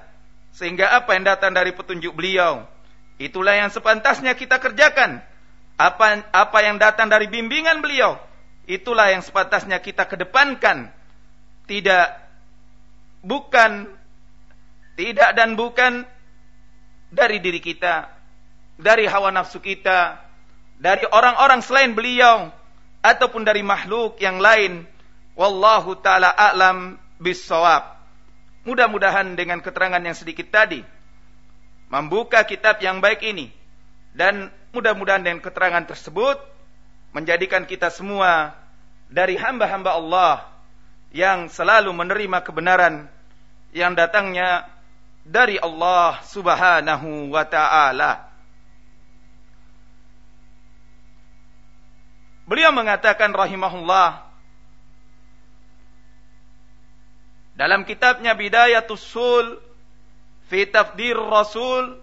sehingga 0.55 0.95
apa 0.95 1.19
yang 1.19 1.27
datang 1.27 1.51
dari 1.51 1.75
petunjuk 1.75 2.15
beliau, 2.15 2.63
itulah 3.19 3.59
yang 3.59 3.75
sepantasnya 3.75 4.39
kita 4.39 4.63
kerjakan. 4.63 5.19
Apa, 5.81 6.31
apa 6.31 6.59
yang 6.63 6.79
datang 6.79 7.11
dari 7.11 7.27
bimbingan 7.27 7.83
beliau, 7.83 8.21
itulah 8.71 9.11
yang 9.11 9.27
sepantasnya 9.27 9.83
kita 9.83 10.07
kedepankan. 10.07 10.95
Tidak, 11.67 12.07
bukan, 13.27 13.91
tidak 14.95 15.31
dan 15.35 15.55
bukan 15.55 16.07
dari 17.11 17.43
diri 17.43 17.59
kita, 17.59 18.11
dari 18.79 19.07
hawa 19.07 19.35
nafsu 19.35 19.59
kita, 19.59 20.23
dari 20.79 21.07
orang-orang 21.11 21.63
selain 21.63 21.95
beliau, 21.95 22.51
ataupun 23.03 23.43
dari 23.43 23.63
makhluk 23.63 24.19
yang 24.23 24.39
lain. 24.39 24.87
Wallahu 25.39 25.99
ta'ala 25.99 26.31
a'lam 26.31 26.99
bisawab. 27.23 27.97
Mudah-mudahan 28.67 29.39
dengan 29.39 29.65
keterangan 29.65 30.03
yang 30.03 30.13
sedikit 30.13 30.53
tadi, 30.53 30.85
membuka 31.89 32.45
kitab 32.45 32.77
yang 32.85 33.01
baik 33.01 33.25
ini, 33.25 33.49
dan 34.13 34.53
mudah-mudahan 34.75 35.25
dengan 35.25 35.41
keterangan 35.41 35.87
tersebut, 35.87 36.37
menjadikan 37.11 37.67
kita 37.67 37.91
semua 37.91 38.55
dari 39.11 39.35
hamba-hamba 39.35 39.99
Allah 39.99 40.35
yang 41.11 41.51
selalu 41.51 41.91
menerima 41.91 42.39
kebenaran 42.47 43.11
yang 43.75 43.95
datangnya 43.99 44.67
dari 45.27 45.59
Allah 45.59 46.23
Subhanahu 46.27 47.35
wa 47.35 47.45
taala. 47.47 48.31
Beliau 52.47 52.75
mengatakan 52.75 53.31
rahimahullah 53.31 54.27
dalam 57.55 57.87
kitabnya 57.87 58.35
Bidayatus 58.35 59.03
Sul 59.07 59.55
fi 60.51 60.67
Tafdir 60.67 61.15
Rasul 61.15 61.95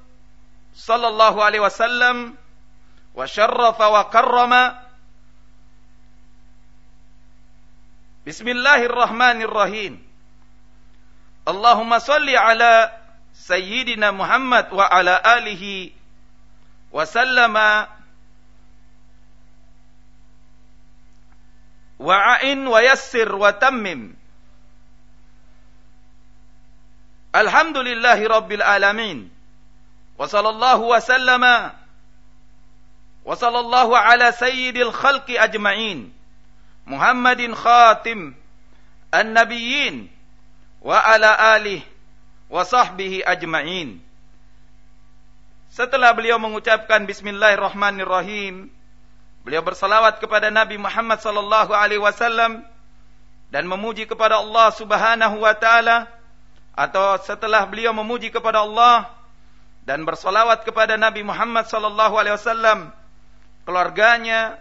sallallahu 0.71 1.43
alaihi 1.43 1.59
wasallam 1.59 2.39
wa 3.11 3.25
syarrafa 3.27 3.91
wa 3.91 4.07
karrama 4.07 4.86
Bismillahirrahmanirrahim. 8.27 10.03
Allahumma 11.47 12.03
salli 12.03 12.35
ala 12.35 12.91
Sayyidina 13.31 14.11
Muhammad 14.11 14.67
wa 14.67 14.83
ala 14.83 15.15
alihi 15.15 15.95
wa 16.91 17.07
sallama 17.07 17.87
wa'ain 21.95 22.67
wa 22.67 22.83
yassir 22.83 23.31
wa 23.31 23.55
tammim. 23.55 24.11
Alhamdulillahi 27.31 28.27
rabbil 28.27 28.59
alamin. 28.59 29.31
Wa 30.19 30.27
sallallahu 30.27 30.91
wa 30.91 30.99
sallama 30.99 31.79
wa 33.23 33.31
sallallahu 33.39 33.95
ala 33.95 34.35
sayyidil 34.35 34.91
khalqi 34.91 35.39
ajma'in. 35.39 36.16
Muhammadin 36.87 37.51
khatim 37.51 38.31
an-nabiyyin 39.11 40.07
wa 40.79 40.95
ala 41.03 41.35
alih 41.55 41.83
wa 42.47 42.63
sahbihi 42.63 43.27
ajma'in. 43.27 43.99
Setelah 45.67 46.15
beliau 46.15 46.39
mengucapkan 46.39 47.03
bismillahirrahmanirrahim, 47.03 48.71
beliau 49.43 49.61
bersalawat 49.67 50.23
kepada 50.23 50.47
Nabi 50.47 50.79
Muhammad 50.79 51.19
sallallahu 51.19 51.75
alaihi 51.75 51.99
wasallam 51.99 52.63
dan 53.51 53.67
memuji 53.67 54.07
kepada 54.07 54.39
Allah 54.39 54.71
Subhanahu 54.71 55.43
wa 55.43 55.53
taala 55.59 56.07
atau 56.71 57.19
setelah 57.19 57.67
beliau 57.67 57.91
memuji 57.91 58.31
kepada 58.31 58.63
Allah 58.63 59.11
dan 59.83 60.07
bersalawat 60.07 60.63
kepada 60.63 60.95
Nabi 60.95 61.23
Muhammad 61.23 61.67
sallallahu 61.67 62.15
alaihi 62.15 62.35
wasallam, 62.35 62.95
keluarganya, 63.67 64.55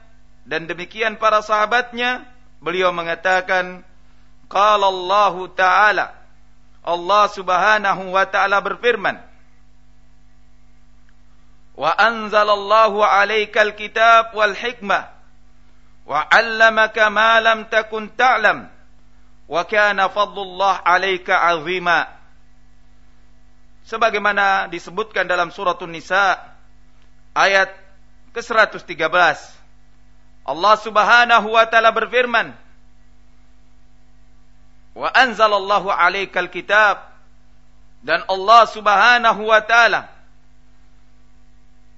dan 0.47 0.71
demikian 0.71 1.19
para 1.19 1.43
sahabatnya 1.43 2.23
beliau 2.63 2.95
mengatakan 2.95 3.83
qala 4.47 4.87
Allah 4.87 5.35
taala. 5.53 6.07
Allah 6.87 7.25
Subhanahu 7.35 8.15
wa 8.15 8.25
taala 8.31 8.63
berfirman 8.63 9.19
wa 11.77 11.91
anzalallahu 11.93 13.03
alaikal 13.03 13.75
kitab 13.75 14.33
wal 14.33 14.55
hikmah 14.55 15.11
wa 16.07 16.23
'allamaka 16.31 17.11
ma 17.11 17.43
lam 17.43 17.67
takun 17.67 18.07
ta'lam 18.15 18.71
wa 19.51 19.63
kana 19.67 20.07
fadlullah 20.07 20.79
'alaika 20.87 21.43
'azima. 21.43 22.07
Sebagaimana 23.87 24.71
disebutkan 24.71 25.27
dalam 25.27 25.51
suratul 25.51 25.91
nisa 25.91 26.39
ayat 27.35 27.71
ke-113 28.31 29.56
Allah 30.47 30.75
Subhanahu 30.79 31.51
wa 31.51 31.67
taala 31.67 31.91
berfirman, 31.91 32.55
"Wa 34.95 35.11
anzalallahu 35.11 35.91
'alaikal 35.91 36.47
kitab" 36.47 37.03
dan 38.07 38.23
Allah 38.31 38.63
Subhanahu 38.71 39.43
wa 39.51 39.61
taala 39.67 40.07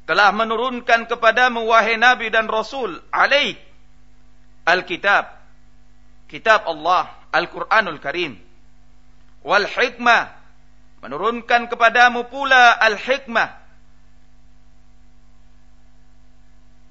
telah 0.08 0.32
menurunkan 0.32 1.04
kepadamu 1.04 1.68
wahai 1.68 2.00
nabi 2.00 2.32
dan 2.32 2.48
rasul 2.48 2.96
alaik 3.12 3.60
alkitab 4.64 5.28
kitab 6.32 6.64
Allah 6.64 7.12
Al-Qur'anul 7.28 8.00
Karim. 8.00 8.40
Wal 9.44 9.68
hikmah 9.68 10.32
menurunkan 11.04 11.68
kepadamu 11.68 12.28
pula 12.28 12.72
al-hikmah 12.80 13.57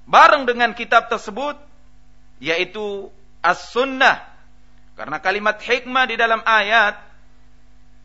bareng 0.08 0.48
dengan 0.48 0.72
kitab 0.72 1.12
tersebut 1.12 1.60
yaitu 2.40 3.12
As-Sunnah. 3.44 4.24
Karena 4.96 5.22
kalimat 5.22 5.60
hikmah 5.62 6.10
di 6.10 6.16
dalam 6.18 6.42
ayat 6.42 6.98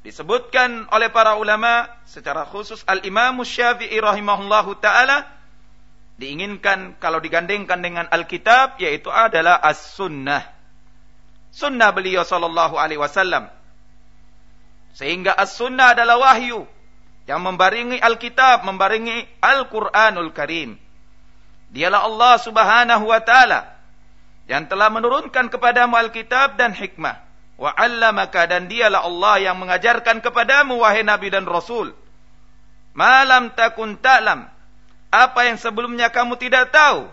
disebutkan 0.04 0.92
oleh 0.92 1.10
para 1.10 1.40
ulama 1.40 1.88
secara 2.06 2.44
khusus 2.44 2.84
Al-Imam 2.86 3.40
Syafi'i 3.42 3.98
rahimahullahu 3.98 4.78
taala 4.78 5.26
diinginkan 6.20 7.00
kalau 7.02 7.18
digandengkan 7.24 7.82
dengan 7.82 8.06
Alkitab 8.12 8.78
yaitu 8.78 9.10
adalah 9.10 9.58
As-Sunnah. 9.64 10.54
Sunnah 11.50 11.90
beliau 11.96 12.22
sallallahu 12.22 12.78
alaihi 12.78 13.02
wasallam. 13.02 13.50
Sehingga 14.94 15.34
As-Sunnah 15.34 15.98
adalah 15.98 16.22
wahyu 16.22 16.70
yang 17.26 17.42
membaringi 17.42 17.98
Alkitab, 17.98 18.68
membaringi 18.68 19.26
Al-Qur'anul 19.42 20.30
Karim. 20.36 20.83
Dialah 21.74 22.06
Allah 22.06 22.34
Subhanahu 22.38 23.10
wa 23.10 23.18
taala 23.26 23.74
yang 24.46 24.70
telah 24.70 24.94
menurunkan 24.94 25.50
kepadamu 25.50 25.98
Alkitab 25.98 26.54
dan 26.54 26.70
hikmah. 26.70 27.18
Wa 27.58 27.74
'allamaka 27.74 28.46
dan 28.46 28.70
dialah 28.70 29.02
Allah 29.02 29.42
yang 29.42 29.58
mengajarkan 29.58 30.22
kepadamu 30.22 30.78
wahai 30.86 31.02
nabi 31.02 31.34
dan 31.34 31.50
rasul. 31.50 31.98
Malam 32.94 33.50
takun 33.58 33.98
ta'lam 33.98 34.46
apa 35.10 35.40
yang 35.50 35.58
sebelumnya 35.58 36.14
kamu 36.14 36.38
tidak 36.38 36.70
tahu. 36.70 37.10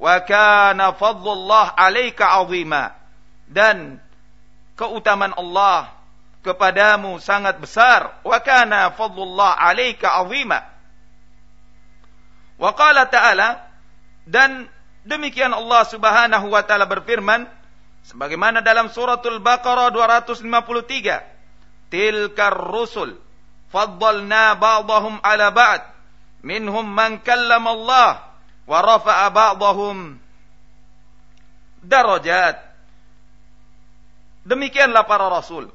Wa 0.00 0.24
kana 0.24 0.96
fadlullah 0.96 1.76
'alaika 1.76 2.40
'azima. 2.40 2.96
Dan 3.44 4.00
keutamaan 4.72 5.36
Allah 5.36 5.92
kepadamu 6.40 7.20
sangat 7.20 7.60
besar. 7.60 8.24
Wa 8.24 8.40
kana 8.40 8.88
fadlullah 8.96 9.52
'alaika 9.52 10.16
'azima. 10.16 10.64
Wa 12.56 12.72
qala 12.72 13.04
ta'ala 13.04 13.67
dan 14.28 14.68
demikian 15.08 15.56
Allah 15.56 15.88
Subhanahu 15.88 16.52
wa 16.52 16.60
taala 16.60 16.84
berfirman 16.84 17.48
sebagaimana 18.04 18.60
dalam 18.60 18.92
suratul 18.92 19.40
Baqarah 19.40 19.88
253, 19.88 21.24
"Tilkar 21.88 22.52
rusul 22.52 23.16
faddalna 23.72 24.52
ba'dahum 24.60 25.16
'ala 25.24 25.48
ba'd, 25.48 25.82
minhum 26.44 26.84
man 26.84 27.24
kallama 27.24 27.72
Allah 27.72 28.10
wa 28.68 28.78
rafa'a 28.84 29.32
ba'dahum 29.32 30.20
darajat." 31.80 32.60
Demikianlah 34.44 35.04
para 35.04 35.28
rasul. 35.28 35.72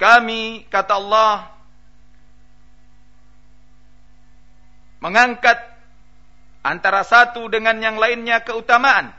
kami 0.00 0.64
kata 0.72 0.96
Allah 0.96 1.52
mengangkat 5.04 5.60
antara 6.60 7.04
satu 7.04 7.48
dengan 7.48 7.80
yang 7.80 7.96
lainnya 7.96 8.44
keutamaan. 8.44 9.12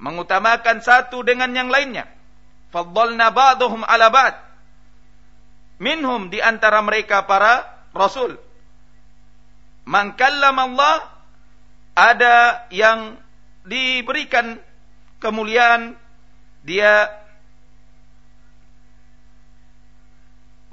Mengutamakan 0.00 0.82
satu 0.84 1.22
dengan 1.22 1.52
yang 1.54 1.70
lainnya. 1.70 2.10
Faddalna 2.74 3.30
ba'dhum 3.30 3.86
ala 3.86 4.10
ba'd. 4.10 4.34
Minhum 5.78 6.28
di 6.28 6.42
antara 6.42 6.82
mereka 6.82 7.24
para 7.24 7.64
rasul. 7.94 8.36
Man 9.84 10.16
Allah 10.16 10.96
ada 11.94 12.66
yang 12.72 13.20
diberikan 13.64 14.58
kemuliaan 15.20 15.96
dia 16.64 17.12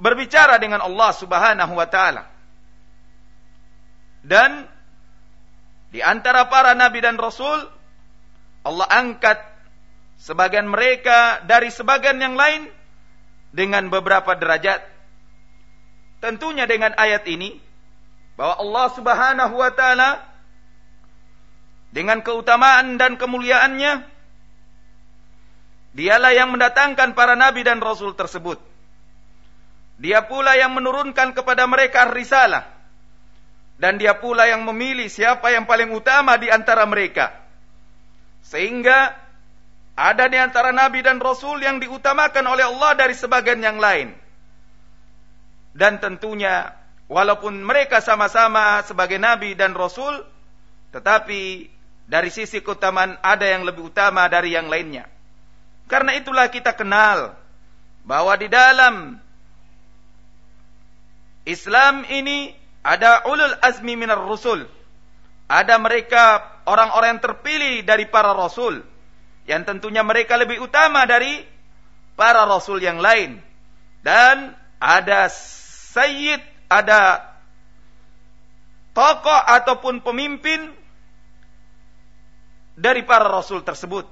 berbicara 0.02 0.58
dengan 0.58 0.82
Allah 0.82 1.10
Subhanahu 1.14 1.72
wa 1.78 1.86
taala. 1.86 2.26
Dan 4.26 4.71
di 5.92 6.00
antara 6.00 6.48
para 6.48 6.72
nabi 6.72 7.04
dan 7.04 7.20
rasul 7.20 7.68
Allah 8.64 8.88
angkat 8.88 9.38
sebagian 10.16 10.66
mereka 10.70 11.44
dari 11.44 11.68
sebagian 11.68 12.16
yang 12.16 12.38
lain 12.38 12.70
dengan 13.52 13.90
beberapa 13.92 14.32
derajat. 14.38 14.80
Tentunya 16.22 16.64
dengan 16.64 16.94
ayat 16.94 17.26
ini 17.26 17.58
bahwa 18.38 18.62
Allah 18.62 18.86
Subhanahu 18.94 19.54
wa 19.58 19.70
taala 19.74 20.10
dengan 21.92 22.24
keutamaan 22.24 22.96
dan 22.96 23.20
kemuliaannya 23.20 24.08
dialah 25.92 26.32
yang 26.32 26.48
mendatangkan 26.54 27.12
para 27.12 27.36
nabi 27.36 27.66
dan 27.66 27.82
rasul 27.84 28.16
tersebut 28.16 28.72
dia 30.02 30.24
pula 30.24 30.56
yang 30.56 30.72
menurunkan 30.72 31.30
kepada 31.36 31.62
mereka 31.70 32.10
risalah. 32.10 32.71
Dan 33.82 33.98
dia 33.98 34.14
pula 34.14 34.46
yang 34.46 34.62
memilih 34.62 35.10
siapa 35.10 35.50
yang 35.50 35.66
paling 35.66 35.90
utama 35.90 36.38
di 36.38 36.46
antara 36.46 36.86
mereka. 36.86 37.34
Sehingga 38.46 39.10
ada 39.98 40.30
di 40.30 40.38
antara 40.38 40.70
nabi 40.70 41.02
dan 41.02 41.18
rasul 41.18 41.58
yang 41.58 41.82
diutamakan 41.82 42.46
oleh 42.46 42.62
Allah 42.62 42.94
dari 42.94 43.18
sebagian 43.18 43.58
yang 43.58 43.82
lain. 43.82 44.14
Dan 45.74 45.98
tentunya 45.98 46.78
walaupun 47.10 47.58
mereka 47.58 47.98
sama-sama 47.98 48.86
sebagai 48.86 49.18
nabi 49.18 49.58
dan 49.58 49.74
rasul, 49.74 50.22
tetapi 50.94 51.66
dari 52.06 52.30
sisi 52.30 52.62
keutamaan 52.62 53.18
ada 53.18 53.50
yang 53.50 53.66
lebih 53.66 53.90
utama 53.90 54.30
dari 54.30 54.54
yang 54.54 54.70
lainnya. 54.70 55.10
Karena 55.90 56.14
itulah 56.14 56.46
kita 56.54 56.70
kenal 56.78 57.34
bahwa 58.06 58.30
di 58.38 58.46
dalam 58.46 59.18
Islam 61.42 62.06
ini 62.06 62.61
ada 62.82 63.22
ulul 63.30 63.54
azmi 63.62 63.94
minar 63.94 64.18
rusul. 64.18 64.66
Ada 65.46 65.78
mereka 65.78 66.42
orang-orang 66.66 67.18
yang 67.18 67.22
terpilih 67.22 67.74
dari 67.86 68.10
para 68.10 68.34
rasul. 68.34 68.82
Yang 69.46 69.62
tentunya 69.74 70.02
mereka 70.02 70.34
lebih 70.34 70.58
utama 70.62 71.06
dari 71.06 71.46
para 72.18 72.42
rasul 72.42 72.82
yang 72.82 72.98
lain. 72.98 73.38
Dan 74.02 74.54
ada 74.82 75.30
sayyid, 75.94 76.42
ada 76.66 77.22
tokoh 78.98 79.40
ataupun 79.46 80.02
pemimpin 80.02 80.74
dari 82.74 83.06
para 83.06 83.30
rasul 83.30 83.62
tersebut. 83.62 84.10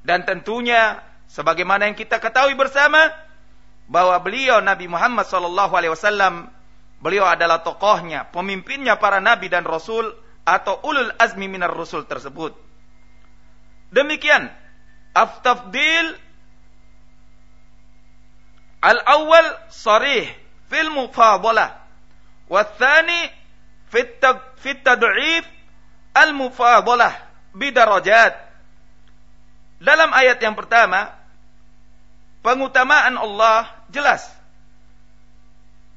Dan 0.00 0.24
tentunya 0.24 1.04
sebagaimana 1.28 1.84
yang 1.84 1.98
kita 1.98 2.16
ketahui 2.16 2.56
bersama 2.56 3.12
bahwa 3.92 4.16
beliau 4.24 4.64
Nabi 4.64 4.88
Muhammad 4.88 5.28
sallallahu 5.28 5.72
alaihi 5.76 5.92
wasallam 5.92 6.48
beliau 6.98 7.26
adalah 7.26 7.62
tokohnya, 7.62 8.26
pemimpinnya 8.30 8.98
para 8.98 9.22
nabi 9.22 9.46
dan 9.46 9.62
rasul 9.62 10.10
atau 10.42 10.80
ulul 10.82 11.12
azmi 11.18 11.46
minar 11.46 11.70
rasul 11.70 12.08
tersebut. 12.08 12.56
Demikian 13.92 14.48
aftafdil 15.16 16.16
al-awwal 18.84 19.48
sarih 19.72 20.28
fil 20.68 20.92
mufadalah 20.92 21.84
wa 22.48 22.62
tsani 22.64 23.32
fit 23.88 24.20
tad'if 24.84 25.44
al-mufadalah 26.12 27.14
bidarajat. 27.56 28.34
Dalam 29.78 30.10
ayat 30.10 30.42
yang 30.42 30.58
pertama 30.58 31.14
pengutamaan 32.42 33.14
Allah 33.14 33.70
jelas 33.94 34.26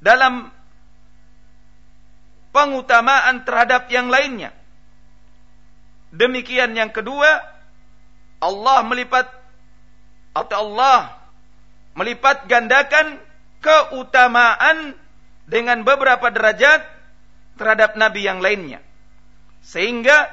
dalam 0.01 0.49
pengutamaan 2.51 3.47
terhadap 3.47 3.87
yang 3.89 4.11
lainnya. 4.11 4.51
Demikian 6.11 6.75
yang 6.75 6.91
kedua, 6.91 7.39
Allah 8.43 8.79
melipat 8.83 9.31
atau 10.35 10.57
Allah 10.67 11.15
melipat 11.95 12.47
gandakan 12.47 13.19
keutamaan 13.63 14.95
dengan 15.47 15.83
beberapa 15.83 16.31
derajat 16.31 16.83
terhadap 17.55 17.95
nabi 17.95 18.27
yang 18.27 18.39
lainnya. 18.43 18.79
Sehingga 19.63 20.31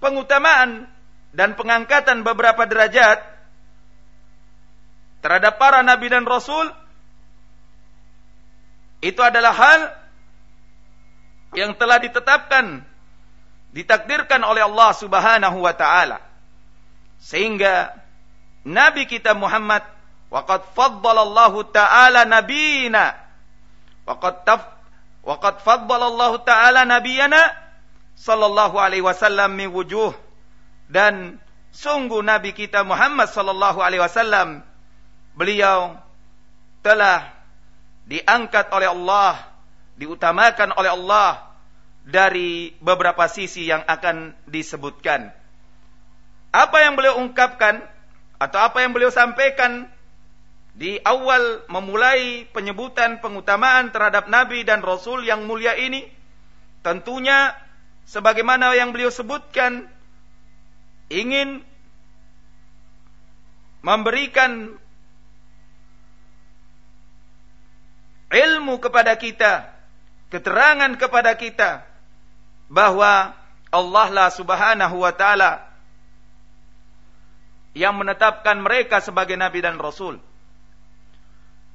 pengutamaan 0.00 0.88
dan 1.32 1.54
pengangkatan 1.56 2.24
beberapa 2.24 2.64
derajat 2.64 3.20
terhadap 5.20 5.60
para 5.60 5.84
nabi 5.84 6.08
dan 6.08 6.24
rasul 6.24 6.70
itu 8.98 9.20
adalah 9.22 9.54
hal 9.54 9.80
yang 11.56 11.72
telah 11.76 11.96
ditetapkan 12.00 12.84
ditakdirkan 13.72 14.40
oleh 14.44 14.64
Allah 14.64 14.90
Subhanahu 14.96 15.58
wa 15.64 15.74
taala. 15.76 16.18
Sehingga 17.20 17.92
nabi 18.64 19.04
kita 19.04 19.34
Muhammad 19.36 19.84
waqad 20.32 20.64
faddalallahu 20.72 21.68
taala 21.70 22.24
nabiyina. 22.24 23.16
Waqad 24.08 24.44
taf 24.48 24.62
waqad 25.24 25.60
faddalallahu 25.60 26.42
taala 26.44 26.88
nabiyana? 26.88 27.68
Sallallahu 28.18 28.80
alaihi 28.80 29.04
wasallam 29.04 29.54
min 29.54 29.70
wujuh. 29.70 30.10
Dan 30.88 31.38
sungguh 31.70 32.24
nabi 32.24 32.56
kita 32.56 32.82
Muhammad 32.82 33.28
sallallahu 33.30 33.78
alaihi 33.84 34.02
wasallam 34.02 34.64
beliau 35.36 36.00
telah 36.82 37.30
diangkat 38.08 38.72
oleh 38.72 38.88
Allah, 38.88 39.44
diutamakan 39.98 40.72
oleh 40.78 40.94
Allah 40.94 41.42
dari 42.06 42.72
beberapa 42.80 43.26
sisi 43.28 43.68
yang 43.68 43.84
akan 43.84 44.32
disebutkan. 44.48 45.28
Apa 46.54 46.86
yang 46.86 46.96
beliau 46.96 47.20
ungkapkan 47.20 47.84
atau 48.40 48.58
apa 48.62 48.80
yang 48.80 48.96
beliau 48.96 49.12
sampaikan 49.12 49.90
di 50.78 50.96
awal 51.02 51.66
memulai 51.66 52.46
penyebutan 52.54 53.18
pengutamaan 53.18 53.90
terhadap 53.90 54.30
nabi 54.30 54.62
dan 54.62 54.78
rasul 54.80 55.26
yang 55.26 55.42
mulia 55.42 55.74
ini 55.74 56.06
tentunya 56.86 57.50
sebagaimana 58.06 58.72
yang 58.78 58.94
beliau 58.94 59.10
sebutkan 59.10 59.90
ingin 61.10 61.66
memberikan 63.82 64.78
ilmu 68.28 68.76
kepada 68.78 69.16
kita, 69.16 69.72
keterangan 70.28 70.92
kepada 71.00 71.32
kita 71.36 71.84
bahwa 72.68 73.32
Allah 73.68 74.06
lah 74.12 74.28
Subhanahu 74.32 74.96
wa 75.00 75.12
taala 75.12 75.64
yang 77.76 77.96
menetapkan 77.96 78.60
mereka 78.60 79.00
sebagai 79.00 79.36
nabi 79.36 79.60
dan 79.64 79.76
rasul. 79.80 80.20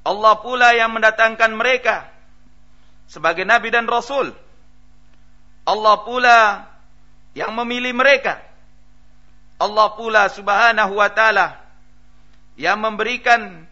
Allah 0.03 0.33
pula 0.43 0.75
yang 0.75 0.91
mendatangkan 0.91 1.51
mereka 1.55 2.11
sebagai 3.09 3.45
nabi 3.45 3.71
dan 3.73 3.89
rasul. 3.89 4.33
Allah 5.63 5.95
pula 6.03 6.39
yang 7.33 7.55
memilih 7.55 7.95
mereka. 7.95 8.41
Allah 9.57 9.95
pula 9.95 10.27
Subhanahu 10.27 10.93
wa 10.97 11.09
taala 11.09 11.61
yang 12.59 12.77
memberikan 12.83 13.65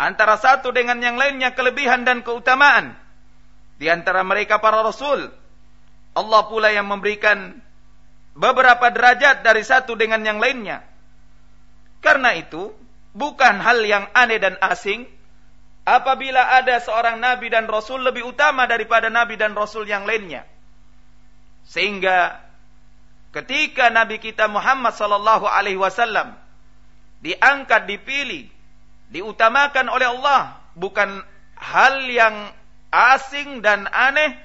antara 0.00 0.34
satu 0.40 0.74
dengan 0.74 0.98
yang 0.98 1.14
lainnya 1.14 1.54
kelebihan 1.54 2.02
dan 2.02 2.24
keutamaan 2.26 3.03
di 3.78 3.90
antara 3.90 4.22
mereka 4.22 4.62
para 4.62 4.82
rasul 4.82 5.30
Allah 6.14 6.42
pula 6.46 6.70
yang 6.70 6.86
memberikan 6.86 7.58
beberapa 8.38 8.90
derajat 8.90 9.42
dari 9.42 9.66
satu 9.66 9.98
dengan 9.98 10.22
yang 10.22 10.38
lainnya. 10.38 10.86
Karena 11.98 12.38
itu 12.38 12.70
bukan 13.14 13.58
hal 13.58 13.82
yang 13.82 14.06
aneh 14.14 14.38
dan 14.38 14.54
asing 14.62 15.10
apabila 15.82 16.54
ada 16.54 16.78
seorang 16.78 17.18
nabi 17.18 17.50
dan 17.50 17.66
rasul 17.66 18.02
lebih 18.02 18.30
utama 18.30 18.70
daripada 18.70 19.10
nabi 19.10 19.34
dan 19.34 19.58
rasul 19.58 19.86
yang 19.90 20.06
lainnya. 20.06 20.46
Sehingga 21.66 22.38
ketika 23.34 23.90
nabi 23.90 24.22
kita 24.22 24.46
Muhammad 24.46 24.94
sallallahu 24.94 25.50
alaihi 25.50 25.80
wasallam 25.80 26.38
diangkat 27.26 27.90
dipilih 27.90 28.46
diutamakan 29.10 29.90
oleh 29.90 30.10
Allah, 30.10 30.58
bukan 30.78 31.22
hal 31.58 32.06
yang 32.10 32.50
asing 32.94 33.58
dan 33.58 33.90
aneh, 33.90 34.38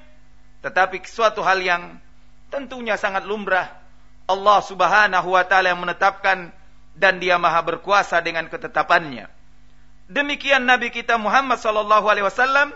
tetapi 0.66 0.98
suatu 1.06 1.38
hal 1.46 1.62
yang 1.62 1.82
tentunya 2.50 2.98
sangat 2.98 3.22
lumrah. 3.22 3.70
Allah 4.26 4.58
Subhanahu 4.62 5.34
wa 5.34 5.42
taala 5.46 5.70
yang 5.70 5.82
menetapkan 5.82 6.50
dan 6.98 7.22
Dia 7.22 7.38
Maha 7.38 7.62
berkuasa 7.62 8.18
dengan 8.18 8.50
ketetapannya. 8.50 9.30
Demikian 10.10 10.66
Nabi 10.66 10.90
kita 10.90 11.14
Muhammad 11.14 11.62
sallallahu 11.62 12.06
alaihi 12.10 12.26
wasallam 12.26 12.74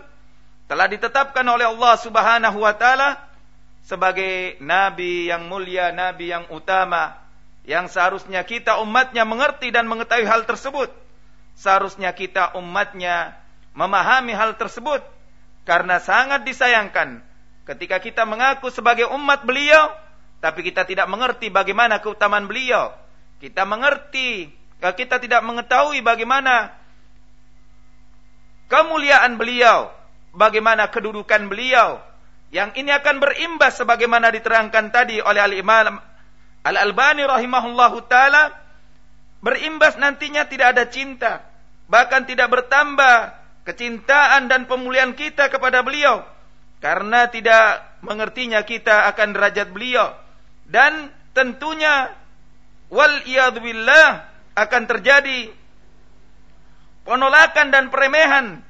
telah 0.71 0.87
ditetapkan 0.87 1.43
oleh 1.43 1.67
Allah 1.67 1.95
Subhanahu 1.99 2.59
wa 2.63 2.75
taala 2.79 3.19
sebagai 3.85 4.57
nabi 4.65 5.29
yang 5.29 5.45
mulia, 5.51 5.93
nabi 5.93 6.33
yang 6.33 6.49
utama 6.55 7.21
yang 7.69 7.91
seharusnya 7.91 8.45
kita 8.47 8.81
umatnya 8.81 9.27
mengerti 9.27 9.75
dan 9.75 9.91
mengetahui 9.91 10.25
hal 10.25 10.47
tersebut. 10.47 10.93
Seharusnya 11.55 12.11
kita 12.15 12.55
umatnya 12.59 13.39
memahami 13.75 14.35
hal 14.35 14.55
tersebut 14.59 15.03
karena 15.65 16.01
sangat 16.01 16.45
disayangkan 16.45 17.25
ketika 17.65 18.01
kita 18.01 18.29
mengaku 18.29 18.69
sebagai 18.69 19.09
umat 19.13 19.45
beliau 19.49 19.93
tapi 20.45 20.61
kita 20.61 20.85
tidak 20.85 21.09
mengerti 21.09 21.49
bagaimana 21.49 22.05
keutamaan 22.05 22.45
beliau. 22.45 22.93
Kita 23.41 23.65
mengerti, 23.65 24.53
kita 24.77 25.17
tidak 25.17 25.41
mengetahui 25.41 26.05
bagaimana 26.05 26.69
kemuliaan 28.69 29.41
beliau, 29.41 29.89
bagaimana 30.37 30.93
kedudukan 30.93 31.49
beliau, 31.49 31.97
yang 32.53 32.77
ini 32.77 32.93
akan 32.93 33.25
berimbas 33.25 33.81
sebagaimana 33.81 34.29
diterangkan 34.37 34.93
tadi 34.93 35.25
oleh 35.25 35.41
Al-Imam 35.41 35.97
Al-Albani 36.65 37.25
rahimahullahu 37.25 38.05
taala 38.09 38.53
berimbas 39.41 39.97
nantinya 39.97 40.45
tidak 40.45 40.77
ada 40.77 40.85
cinta, 40.93 41.41
bahkan 41.89 42.29
tidak 42.29 42.53
bertambah 42.53 43.33
kecintaan 43.65 44.49
dan 44.49 44.69
pemulihan 44.69 45.17
kita 45.17 45.49
kepada 45.49 45.81
beliau 45.81 46.25
karena 46.85 47.29
tidak 47.33 47.97
mengertinya 48.05 48.61
kita 48.65 49.09
akan 49.13 49.33
derajat 49.33 49.73
beliau 49.73 50.13
dan 50.69 51.09
tentunya 51.33 52.13
wal 52.93 53.25
billah 53.61 54.29
akan 54.55 54.83
terjadi 54.85 55.51
penolakan 57.09 57.73
dan 57.73 57.89
peremehan 57.89 58.61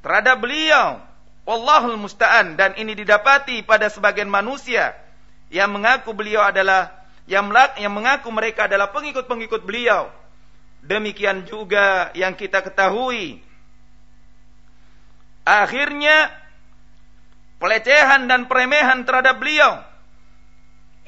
terhadap 0.00 0.40
beliau 0.40 1.08
Wallahul 1.48 1.96
musta'an 1.96 2.60
dan 2.60 2.76
ini 2.76 2.92
didapati 2.92 3.64
pada 3.64 3.88
sebagian 3.88 4.28
manusia 4.28 4.92
yang 5.48 5.72
mengaku 5.72 6.12
beliau 6.12 6.44
adalah 6.44 7.08
yang, 7.24 7.48
yang 7.80 7.88
mengaku 7.88 8.28
mereka 8.28 8.68
adalah 8.68 8.92
pengikut-pengikut 8.92 9.64
beliau. 9.64 10.12
Demikian 10.84 11.48
juga 11.48 12.12
yang 12.12 12.36
kita 12.36 12.60
ketahui. 12.60 13.40
Akhirnya 15.48 16.28
pelecehan 17.56 18.28
dan 18.28 18.44
peremehan 18.44 19.08
terhadap 19.08 19.40
beliau. 19.40 19.80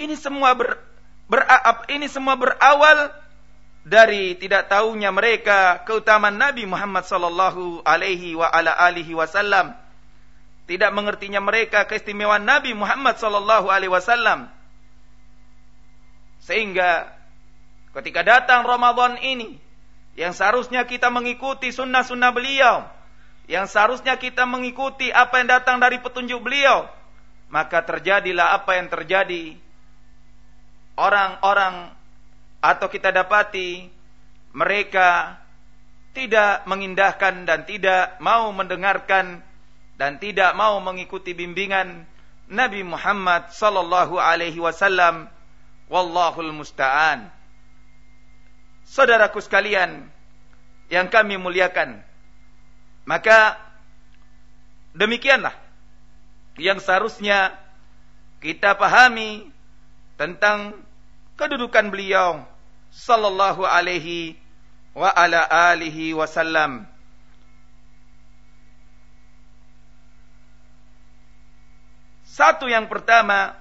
Ini 0.00 0.16
semua 0.16 0.56
ber, 0.56 0.80
ber, 1.28 1.44
ini 1.92 2.08
semua 2.08 2.40
berawal 2.40 3.12
dari 3.84 4.40
tidak 4.40 4.72
tahunya 4.72 5.12
mereka 5.12 5.84
keutamaan 5.84 6.40
Nabi 6.40 6.64
Muhammad 6.64 7.04
sallallahu 7.04 7.84
alaihi 7.84 8.32
wa 8.32 8.48
ala 8.48 8.72
alihi 8.72 9.12
wasallam 9.12 9.76
tidak 10.64 10.88
mengertinya 10.94 11.42
mereka 11.42 11.84
keistimewaan 11.84 12.46
Nabi 12.46 12.72
Muhammad 12.72 13.20
sallallahu 13.20 13.68
alaihi 13.68 13.92
wasallam. 13.92 14.48
Sehingga 16.40 17.12
ketika 17.92 18.24
datang 18.24 18.64
Ramadan 18.64 19.20
ini 19.20 19.60
yang 20.16 20.32
seharusnya 20.32 20.88
kita 20.88 21.12
mengikuti 21.12 21.74
sunnah-sunnah 21.74 22.30
beliau, 22.32 22.88
yang 23.50 23.66
seharusnya 23.66 24.14
kita 24.14 24.46
mengikuti 24.46 25.10
apa 25.10 25.42
yang 25.42 25.50
datang 25.50 25.82
dari 25.82 25.98
petunjuk 25.98 26.38
beliau, 26.38 26.86
maka 27.50 27.82
terjadilah 27.82 28.54
apa 28.54 28.78
yang 28.78 28.86
terjadi. 28.86 29.58
Orang-orang 30.94 31.90
atau 32.62 32.86
kita 32.86 33.10
dapati 33.10 33.90
mereka 34.54 35.34
tidak 36.14 36.62
mengindahkan 36.70 37.42
dan 37.42 37.66
tidak 37.66 38.22
mau 38.22 38.54
mendengarkan 38.54 39.42
dan 39.98 40.22
tidak 40.22 40.54
mau 40.54 40.78
mengikuti 40.78 41.34
bimbingan 41.34 42.06
Nabi 42.46 42.86
Muhammad 42.86 43.50
sallallahu 43.50 44.18
alaihi 44.18 44.58
wasallam 44.62 45.26
wallahul 45.90 46.54
musta'an 46.54 47.30
Saudaraku 48.90 49.38
sekalian 49.38 50.10
yang 50.90 51.06
kami 51.06 51.38
muliakan 51.38 52.02
maka 53.08 53.56
demikianlah 54.92 55.54
yang 56.60 56.76
seharusnya 56.82 57.56
kita 58.40 58.76
pahami 58.76 59.48
tentang 60.20 60.76
kedudukan 61.36 61.88
beliau 61.88 62.44
sallallahu 62.92 63.64
alaihi 63.64 64.36
wa 64.92 65.08
ala 65.08 65.46
alihi 65.72 66.12
wasallam. 66.12 66.84
Satu 72.26 72.70
yang 72.70 72.86
pertama 72.88 73.52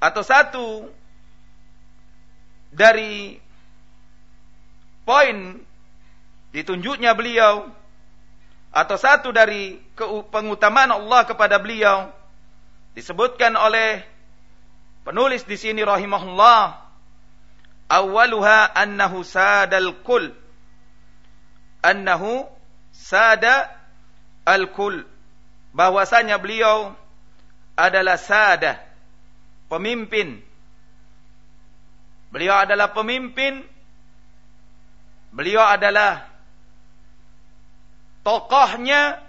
atau 0.00 0.22
satu 0.24 0.66
dari 2.72 3.38
poin 5.04 5.58
ditunjuknya 6.50 7.12
beliau 7.14 7.70
atau 8.70 8.96
satu 8.98 9.34
dari 9.34 9.78
pengutamaan 10.30 10.94
Allah 10.94 11.26
kepada 11.26 11.58
beliau 11.58 12.10
disebutkan 12.94 13.58
oleh 13.58 14.06
penulis 15.02 15.42
di 15.42 15.58
sini 15.58 15.82
rahimahullah 15.82 16.78
awaluha 17.90 18.70
annahu 18.74 19.26
sadal 19.26 19.98
kul 20.06 20.30
annahu 21.82 22.46
sada 22.94 23.74
al 24.46 24.70
kul 24.70 25.02
bahwasanya 25.74 26.38
beliau 26.38 26.94
adalah 27.78 28.18
sadah, 28.20 28.76
pemimpin. 29.72 30.42
Beliau 32.30 32.62
adalah 32.62 32.92
pemimpin. 32.94 33.64
Beliau 35.34 35.62
adalah 35.62 36.29
tokohnya 38.24 39.20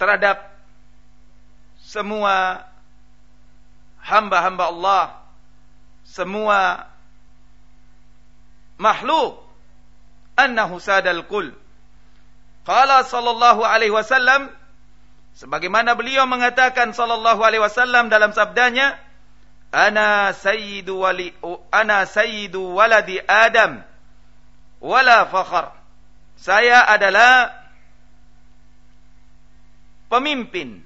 terhadap 0.00 0.48
semua 1.80 2.64
hamba-hamba 4.00 4.64
Allah, 4.70 5.04
semua 6.04 6.88
makhluk. 8.80 9.42
Annahu 10.40 10.80
sadal 10.80 11.28
kul. 11.28 11.52
Qala 12.64 13.04
sallallahu 13.04 13.60
alaihi 13.60 13.92
wasallam 13.92 14.48
Sebagaimana 15.40 15.96
beliau 15.96 16.28
mengatakan 16.28 16.92
sallallahu 16.92 17.40
alaihi 17.40 17.64
wasallam 17.64 18.12
dalam 18.12 18.36
sabdanya, 18.36 18.98
"Ana 19.72 20.36
sayyidu 20.36 21.00
wali 21.00 21.32
ana 21.72 22.04
sayyidu 22.04 22.76
waladi 22.76 23.16
Adam 23.24 23.80
wala 24.84 25.24
fakhr." 25.24 25.79
Saya 26.40 26.88
adalah 26.88 27.52
pemimpin. 30.08 30.80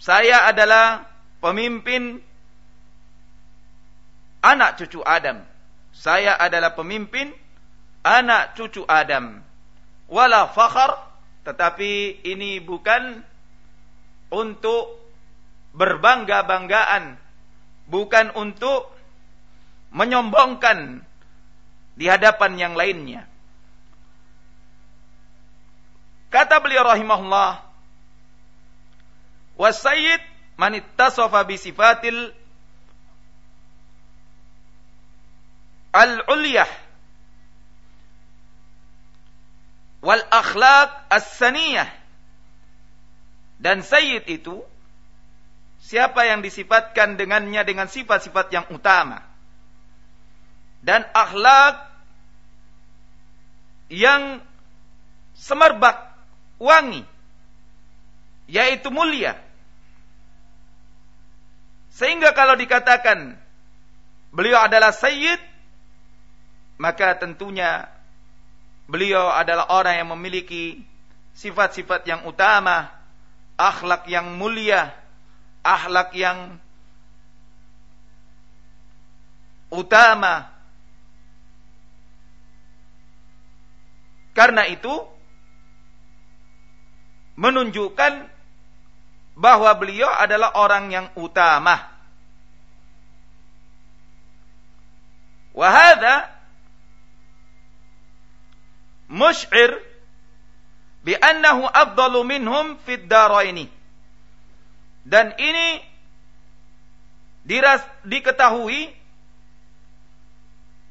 Saya 0.00 0.48
adalah 0.48 1.04
pemimpin 1.44 2.24
anak 4.40 4.80
cucu 4.80 5.04
Adam. 5.04 5.44
Saya 5.92 6.40
adalah 6.40 6.72
pemimpin 6.72 7.36
anak 8.00 8.56
cucu 8.56 8.80
Adam. 8.88 9.44
Wala 10.08 10.48
fakhr 10.48 10.96
tetapi 11.44 12.24
ini 12.24 12.64
bukan 12.64 13.20
untuk 14.32 15.04
berbangga-banggaan, 15.76 17.20
bukan 17.92 18.26
untuk 18.40 18.88
menyombongkan 19.92 21.04
di 21.92 22.08
hadapan 22.08 22.52
yang 22.56 22.72
lainnya. 22.72 23.28
Kata 26.30 26.62
beliau 26.62 26.86
rahimahullah, 26.86 27.58
"Wasayyid 29.58 30.22
man 30.54 30.78
ittasafa 30.78 31.42
bi 31.42 31.58
sifatil 31.58 32.30
al-ulyah 35.90 36.70
wal 40.04 40.24
akhlak 40.32 41.10
as-saniyah. 41.12 41.88
Dan 43.60 43.84
sayyid 43.84 44.24
itu 44.28 44.64
siapa 45.84 46.24
yang 46.24 46.40
disifatkan 46.40 47.20
dengannya 47.20 47.60
dengan 47.68 47.88
sifat-sifat 47.92 48.48
yang 48.52 48.64
utama. 48.72 49.20
Dan 50.80 51.04
akhlak 51.12 51.92
yang 53.92 54.40
semerbak 55.36 56.09
wangi 56.60 57.02
yaitu 58.46 58.92
mulia. 58.92 59.38
Sehingga 61.90 62.36
kalau 62.36 62.54
dikatakan 62.54 63.34
beliau 64.30 64.62
adalah 64.62 64.94
sayyid 64.94 65.40
maka 66.78 67.18
tentunya 67.18 67.90
beliau 68.86 69.32
adalah 69.32 69.72
orang 69.74 70.04
yang 70.04 70.08
memiliki 70.14 70.84
sifat-sifat 71.34 72.06
yang 72.06 72.22
utama 72.28 72.92
akhlak 73.58 74.08
yang 74.08 74.36
mulia 74.36 75.00
akhlak 75.64 76.16
yang 76.16 76.56
utama. 79.70 80.50
Karena 84.32 84.66
itu 84.66 85.04
menunjukkan 87.40 88.28
bahwa 89.32 89.72
beliau 89.80 90.12
adalah 90.12 90.52
orang 90.60 90.92
yang 90.92 91.06
utama. 91.16 91.80
Wahada 95.56 96.28
mush'ir 99.08 99.80
bi 101.00 101.16
annahu 101.16 101.64
afdalu 101.64 102.20
minhum 102.28 102.76
fid 102.84 103.08
daraini. 103.08 103.72
Dan 105.08 105.32
ini 105.40 105.80
diras, 107.48 107.80
diketahui 108.04 108.92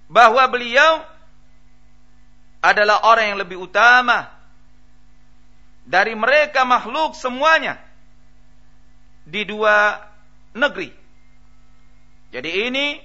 bahwa 0.10 0.42
beliau 0.50 1.06
adalah 2.66 3.06
orang 3.06 3.38
yang 3.38 3.40
lebih 3.40 3.62
utama 3.62 4.39
dari 5.90 6.14
mereka 6.14 6.70
makhluk 6.70 7.18
semuanya 7.18 7.82
di 9.26 9.42
dua 9.42 9.98
negeri. 10.54 10.94
Jadi 12.30 12.70
ini 12.70 13.02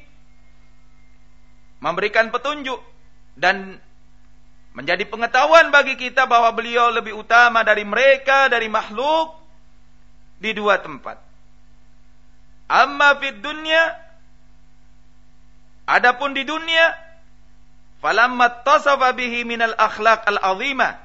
memberikan 1.80 2.28
petunjuk 2.28 2.76
dan 3.40 3.80
menjadi 4.76 5.08
pengetahuan 5.08 5.72
bagi 5.72 5.96
kita 5.96 6.28
bahwa 6.28 6.52
beliau 6.52 6.92
lebih 6.92 7.16
utama 7.16 7.64
dari 7.64 7.88
mereka, 7.88 8.52
dari 8.52 8.68
makhluk 8.68 9.32
di 10.36 10.52
dua 10.52 10.76
tempat. 10.84 11.16
Amma 12.68 13.16
fid 13.16 13.40
dunya 13.40 13.96
adapun 15.88 16.36
di 16.36 16.44
dunia 16.44 16.96
falamma 18.04 18.60
tasafa 18.64 19.12
bihi 19.16 19.44
minal 19.48 19.72
akhlaq 19.76 20.24
al-azimah 20.28 21.03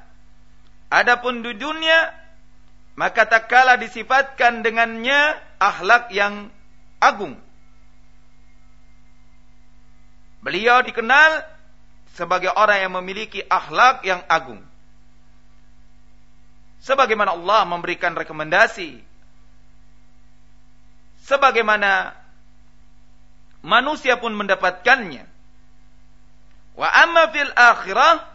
adapun 0.90 1.46
di 1.46 1.54
dunia 1.56 2.14
maka 3.00 3.24
tak 3.24 3.48
kala 3.48 3.80
disifatkan 3.80 4.60
dengannya 4.60 5.40
akhlak 5.56 6.12
yang 6.12 6.52
agung. 7.00 7.40
Beliau 10.44 10.84
dikenal 10.84 11.48
sebagai 12.12 12.52
orang 12.52 12.84
yang 12.84 12.94
memiliki 13.00 13.40
akhlak 13.40 14.04
yang 14.04 14.20
agung. 14.28 14.60
Sebagaimana 16.84 17.40
Allah 17.40 17.64
memberikan 17.64 18.16
rekomendasi. 18.20 19.00
Sebagaimana 21.24 22.16
manusia 23.64 24.20
pun 24.20 24.36
mendapatkannya. 24.36 25.24
Wa 26.76 26.88
amma 27.04 27.32
fil 27.32 27.52
akhirah 27.52 28.28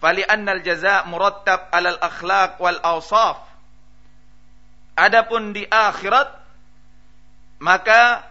fali 0.00 0.24
annal 0.24 0.64
jaza 0.64 1.04
murattab 1.06 1.68
alal 1.70 2.00
akhlaq 2.00 2.56
wal 2.58 2.80
awsaf. 2.80 3.44
Adapun 4.96 5.52
di 5.52 5.68
akhirat 5.68 6.28
maka 7.60 8.24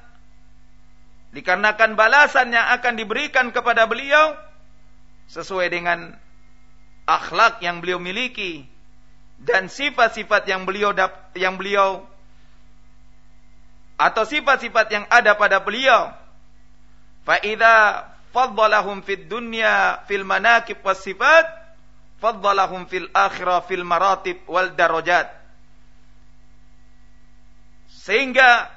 dikarenakan 1.29 1.93
balasan 1.93 2.49
yang 2.49 2.65
akan 2.73 2.97
diberikan 2.97 3.53
kepada 3.53 3.85
beliau 3.85 4.33
sesuai 5.29 5.69
dengan 5.69 6.17
akhlak 7.05 7.61
yang 7.61 7.81
beliau 7.81 8.01
miliki 8.01 8.65
dan 9.37 9.69
sifat-sifat 9.69 10.49
yang 10.49 10.65
beliau 10.65 10.91
yang 11.37 11.55
beliau 11.55 12.01
atau 13.99 14.23
sifat-sifat 14.25 14.87
yang 14.89 15.05
ada 15.11 15.37
pada 15.37 15.61
beliau. 15.61 16.09
Fa 17.27 17.37
idza 17.43 18.09
faddalahum 18.31 19.05
fid 19.05 19.27
dunya 19.27 20.01
fil 20.07 20.25
manaqib 20.25 20.81
was 20.81 21.03
sifat 21.03 21.58
faddalahum 22.19 22.85
fil 22.85 23.07
akhirah 23.15 23.63
fil 23.65 23.87
maratib 23.87 24.43
wal 24.45 24.75
darajat. 24.75 25.31
Sehingga 27.89 28.69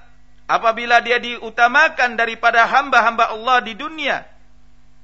apabila 0.46 1.02
dia 1.02 1.18
diutamakan 1.18 2.18
daripada 2.18 2.66
hamba-hamba 2.66 3.34
Allah 3.34 3.58
di 3.62 3.74
dunia 3.76 4.24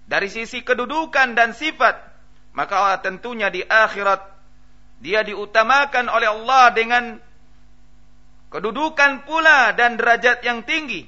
dari 0.08 0.32
sisi 0.32 0.64
kedudukan 0.64 1.36
dan 1.36 1.52
sifat, 1.52 2.00
maka 2.56 2.96
tentunya 3.04 3.52
di 3.52 3.60
akhirat 3.62 4.24
dia 4.98 5.22
diutamakan 5.22 6.10
oleh 6.10 6.28
Allah 6.32 6.64
dengan 6.74 7.04
kedudukan 8.50 9.28
pula 9.28 9.76
dan 9.76 9.94
derajat 9.94 10.42
yang 10.42 10.64
tinggi. 10.66 11.06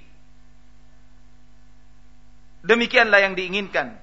Demikianlah 2.61 3.25
yang 3.25 3.35
diinginkan. 3.35 3.97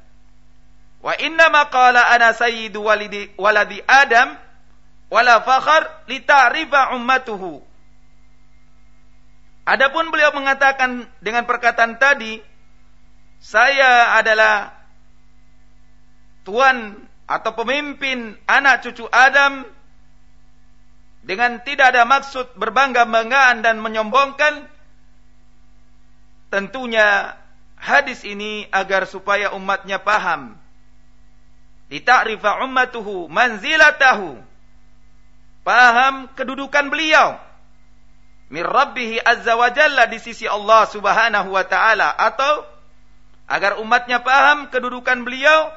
Wa 1.07 1.15
inna 1.23 1.47
ma 1.47 1.71
qala 1.71 2.11
ana 2.11 2.35
sayyidu 2.35 2.83
walidi 2.83 3.31
waladi 3.39 3.79
Adam 3.87 4.35
wala 5.07 5.39
fakhar 5.39 6.03
li 6.11 6.19
ta'rifa 6.19 6.91
ummatuhu. 6.99 7.63
Adapun 9.63 10.11
beliau 10.11 10.35
mengatakan 10.35 11.07
dengan 11.23 11.47
perkataan 11.47 11.95
tadi, 11.95 12.43
saya 13.39 14.19
adalah 14.19 14.75
tuan 16.43 16.99
atau 17.23 17.55
pemimpin 17.55 18.35
anak 18.43 18.83
cucu 18.83 19.07
Adam 19.07 19.63
dengan 21.23 21.63
tidak 21.63 21.95
ada 21.95 22.03
maksud 22.03 22.51
berbangga-banggaan 22.59 23.63
dan 23.63 23.79
menyombongkan 23.79 24.67
tentunya 26.51 27.35
hadis 27.79 28.27
ini 28.27 28.67
agar 28.75 29.07
supaya 29.07 29.55
umatnya 29.55 30.03
paham 30.03 30.66
Lita'rifa 31.87 32.63
ummatuhu 32.67 33.31
manzilatahu. 33.31 34.43
Paham 35.63 36.31
kedudukan 36.35 36.91
beliau. 36.91 37.39
Min 38.47 38.63
Rabbihi 38.63 39.19
Azza 39.19 39.59
wa 39.59 39.67
Jalla 39.71 40.07
di 40.07 40.19
sisi 40.23 40.47
Allah 40.47 40.87
Subhanahu 40.87 41.51
wa 41.51 41.63
taala 41.67 42.15
atau 42.15 42.63
agar 43.47 43.79
umatnya 43.79 44.23
paham 44.23 44.71
kedudukan 44.71 45.23
beliau 45.23 45.71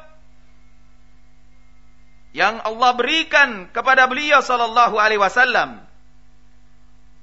yang 2.30 2.62
Allah 2.62 2.90
berikan 2.94 3.66
kepada 3.74 4.06
beliau 4.06 4.38
sallallahu 4.38 4.98
alaihi 4.98 5.18
wasallam. 5.18 5.82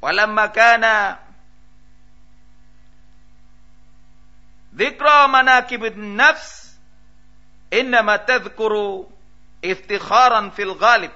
Walamma 0.04 0.52
kana 0.52 1.16
dzikra 4.76 5.32
manakibun 5.32 6.20
nafs 6.20 6.67
innama 7.72 8.18
tadhkuru 8.24 9.08
iftikharan 9.62 10.52
fil 10.56 10.76
ghalib 10.78 11.12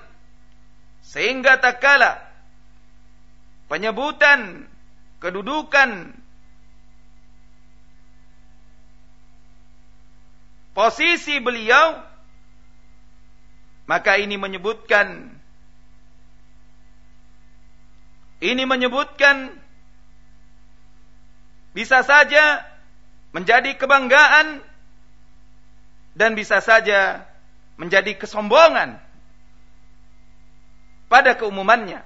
sehingga 1.02 1.58
tak 1.58 1.80
kala 1.82 2.20
penyebutan 3.72 4.68
kedudukan 5.24 6.12
posisi 10.76 11.40
beliau 11.40 12.00
maka 13.88 14.16
ini 14.20 14.40
menyebutkan 14.40 15.36
ini 18.42 18.64
menyebutkan 18.66 19.54
bisa 21.72 22.04
saja 22.04 22.66
menjadi 23.32 23.78
kebanggaan 23.80 24.60
dan 26.18 26.36
bisa 26.36 26.60
saja 26.60 27.24
menjadi 27.80 28.16
kesombongan 28.20 29.00
pada 31.08 31.36
keumumannya. 31.36 32.04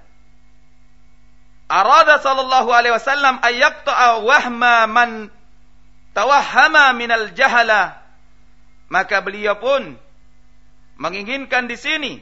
Arada 1.66 2.22
sallallahu 2.22 2.70
alaihi 2.70 2.94
wasallam 2.94 3.42
ayyaqta'a 3.42 4.22
wahma 4.22 4.86
man 4.86 5.10
tawahhama 6.14 6.94
minal 6.94 7.34
jahala. 7.34 8.02
Maka 8.86 9.26
beliau 9.26 9.58
pun 9.58 9.98
menginginkan 11.02 11.66
di 11.66 11.76
sini 11.76 12.14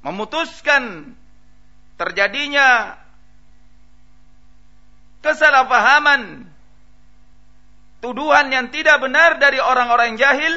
memutuskan 0.00 1.14
terjadinya 2.00 2.96
kesalahpahaman 5.20 6.48
tuduhan 7.98 8.50
yang 8.50 8.70
tidak 8.70 9.02
benar 9.02 9.38
dari 9.42 9.58
orang-orang 9.58 10.14
jahil. 10.18 10.54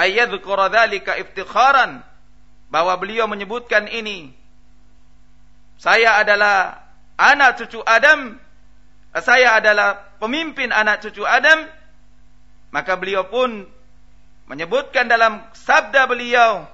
Ayyadhkura 0.00 0.72
dzalika 0.72 1.20
iftikharan 1.20 2.00
bahwa 2.72 2.96
beliau 2.96 3.28
menyebutkan 3.28 3.86
ini. 3.88 4.32
Saya 5.76 6.16
adalah 6.20 6.80
anak 7.20 7.60
cucu 7.60 7.84
Adam. 7.84 8.40
Saya 9.12 9.60
adalah 9.60 10.16
pemimpin 10.16 10.72
anak 10.72 11.04
cucu 11.04 11.20
Adam. 11.28 11.68
Maka 12.72 12.96
beliau 12.96 13.28
pun 13.28 13.68
menyebutkan 14.48 15.04
dalam 15.04 15.44
sabda 15.52 16.08
beliau 16.08 16.64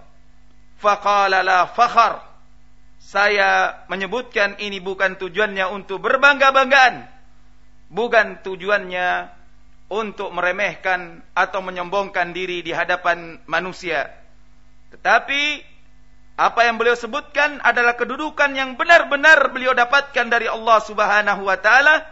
faqala 0.79 1.43
la 1.43 1.67
fakhar. 1.67 2.23
Saya 3.03 3.83
menyebutkan 3.91 4.61
ini 4.63 4.79
bukan 4.79 5.19
tujuannya 5.19 5.67
untuk 5.75 5.99
berbangga-banggaan 6.05 7.18
bukan 7.89 8.41
tujuannya 8.45 9.33
untuk 9.89 10.29
meremehkan 10.33 11.25
atau 11.33 11.65
menyombongkan 11.65 12.37
diri 12.37 12.61
di 12.61 12.73
hadapan 12.73 13.41
manusia 13.49 14.13
tetapi 14.93 15.65
apa 16.39 16.61
yang 16.71 16.79
beliau 16.79 16.95
sebutkan 16.95 17.59
adalah 17.67 17.99
kedudukan 17.99 18.55
yang 18.55 18.79
benar-benar 18.79 19.51
beliau 19.51 19.75
dapatkan 19.75 20.31
dari 20.31 20.47
Allah 20.47 20.79
Subhanahu 20.87 21.43
wa 21.43 21.59
taala, 21.59 22.07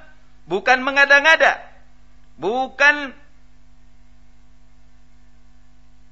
bukan 0.50 0.82
mengada-ngada, 0.82 1.62
bukan 2.34 3.14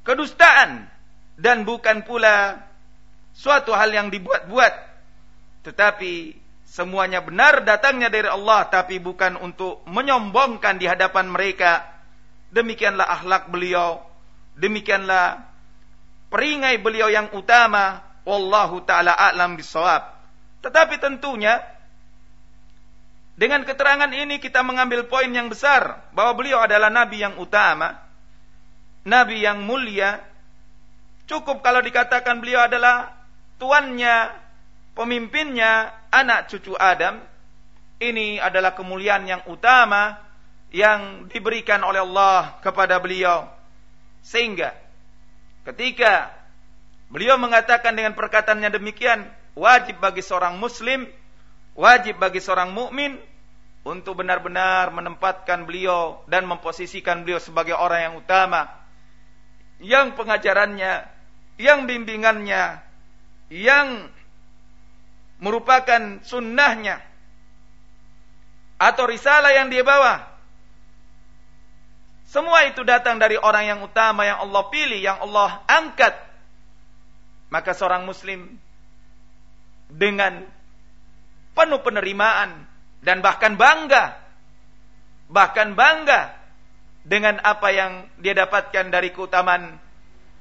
kedustaan 0.06 0.86
dan 1.34 1.66
bukan 1.66 2.06
pula 2.06 2.62
suatu 3.34 3.74
hal 3.74 3.90
yang 3.90 4.08
dibuat-buat. 4.14 4.94
Tetapi 5.66 6.38
semuanya 6.74 7.22
benar 7.22 7.62
datangnya 7.62 8.10
dari 8.10 8.26
Allah 8.26 8.66
tapi 8.66 8.98
bukan 8.98 9.38
untuk 9.38 9.86
menyombongkan 9.86 10.82
di 10.82 10.90
hadapan 10.90 11.30
mereka. 11.30 11.86
Demikianlah 12.50 13.06
akhlak 13.06 13.50
beliau, 13.50 14.02
demikianlah 14.58 15.42
peringai 16.30 16.82
beliau 16.82 17.06
yang 17.06 17.30
utama. 17.34 18.02
Wallahu 18.24 18.82
taala 18.88 19.12
a'lam 19.12 19.60
bisawab 19.60 20.00
tetapi 20.64 20.96
tentunya 20.96 21.60
dengan 23.36 23.68
keterangan 23.68 24.08
ini 24.08 24.40
kita 24.40 24.64
mengambil 24.64 25.04
poin 25.04 25.28
yang 25.28 25.52
besar 25.52 26.08
bahwa 26.16 26.32
beliau 26.32 26.64
adalah 26.64 26.88
nabi 26.88 27.20
yang 27.20 27.36
utama 27.36 28.04
nabi 29.04 29.44
yang 29.44 29.62
mulia. 29.62 30.24
Cukup 31.24 31.64
kalau 31.64 31.80
dikatakan 31.80 32.40
beliau 32.40 32.68
adalah 32.68 33.16
tuannya 33.56 34.43
pemimpinnya 34.94 35.92
anak 36.10 36.50
cucu 36.50 36.74
Adam 36.78 37.20
ini 38.02 38.38
adalah 38.38 38.74
kemuliaan 38.74 39.26
yang 39.26 39.42
utama 39.50 40.18
yang 40.74 41.30
diberikan 41.30 41.82
oleh 41.86 42.02
Allah 42.02 42.58
kepada 42.62 42.98
beliau. 42.98 43.46
Sehingga 44.24 44.84
Ketika 45.64 46.28
beliau 47.08 47.40
mengatakan 47.40 47.96
dengan 47.96 48.12
perkataannya 48.12 48.68
demikian, 48.68 49.24
wajib 49.56 49.96
bagi 49.96 50.20
seorang 50.20 50.60
muslim, 50.60 51.08
wajib 51.72 52.20
bagi 52.20 52.44
seorang 52.44 52.68
mukmin 52.68 53.16
untuk 53.80 54.20
benar-benar 54.20 54.92
menempatkan 54.92 55.64
beliau 55.64 56.20
dan 56.28 56.44
memposisikan 56.44 57.24
beliau 57.24 57.40
sebagai 57.40 57.72
orang 57.72 58.12
yang 58.12 58.14
utama. 58.20 58.68
Yang 59.80 60.20
pengajarannya, 60.20 61.08
yang 61.56 61.88
bimbingannya, 61.88 62.84
yang 63.48 64.12
merupakan 65.42 66.22
sunnahnya 66.22 67.02
atau 68.78 69.04
risalah 69.06 69.54
yang 69.54 69.70
dia 69.70 69.82
bawa 69.86 70.34
semua 72.34 72.66
itu 72.66 72.82
datang 72.82 73.22
dari 73.22 73.38
orang 73.38 73.62
yang 73.62 73.80
utama 73.86 74.26
yang 74.26 74.42
Allah 74.42 74.66
pilih, 74.66 74.98
yang 74.98 75.22
Allah 75.22 75.62
angkat. 75.70 76.18
Maka 77.46 77.70
seorang 77.70 78.02
muslim 78.02 78.58
dengan 79.86 80.42
penuh 81.54 81.78
penerimaan 81.86 82.66
dan 83.06 83.22
bahkan 83.22 83.54
bangga 83.54 84.18
bahkan 85.30 85.78
bangga 85.78 86.34
dengan 87.06 87.38
apa 87.46 87.70
yang 87.70 88.10
dia 88.18 88.34
dapatkan 88.34 88.90
dari 88.90 89.14
keutamaan 89.14 89.78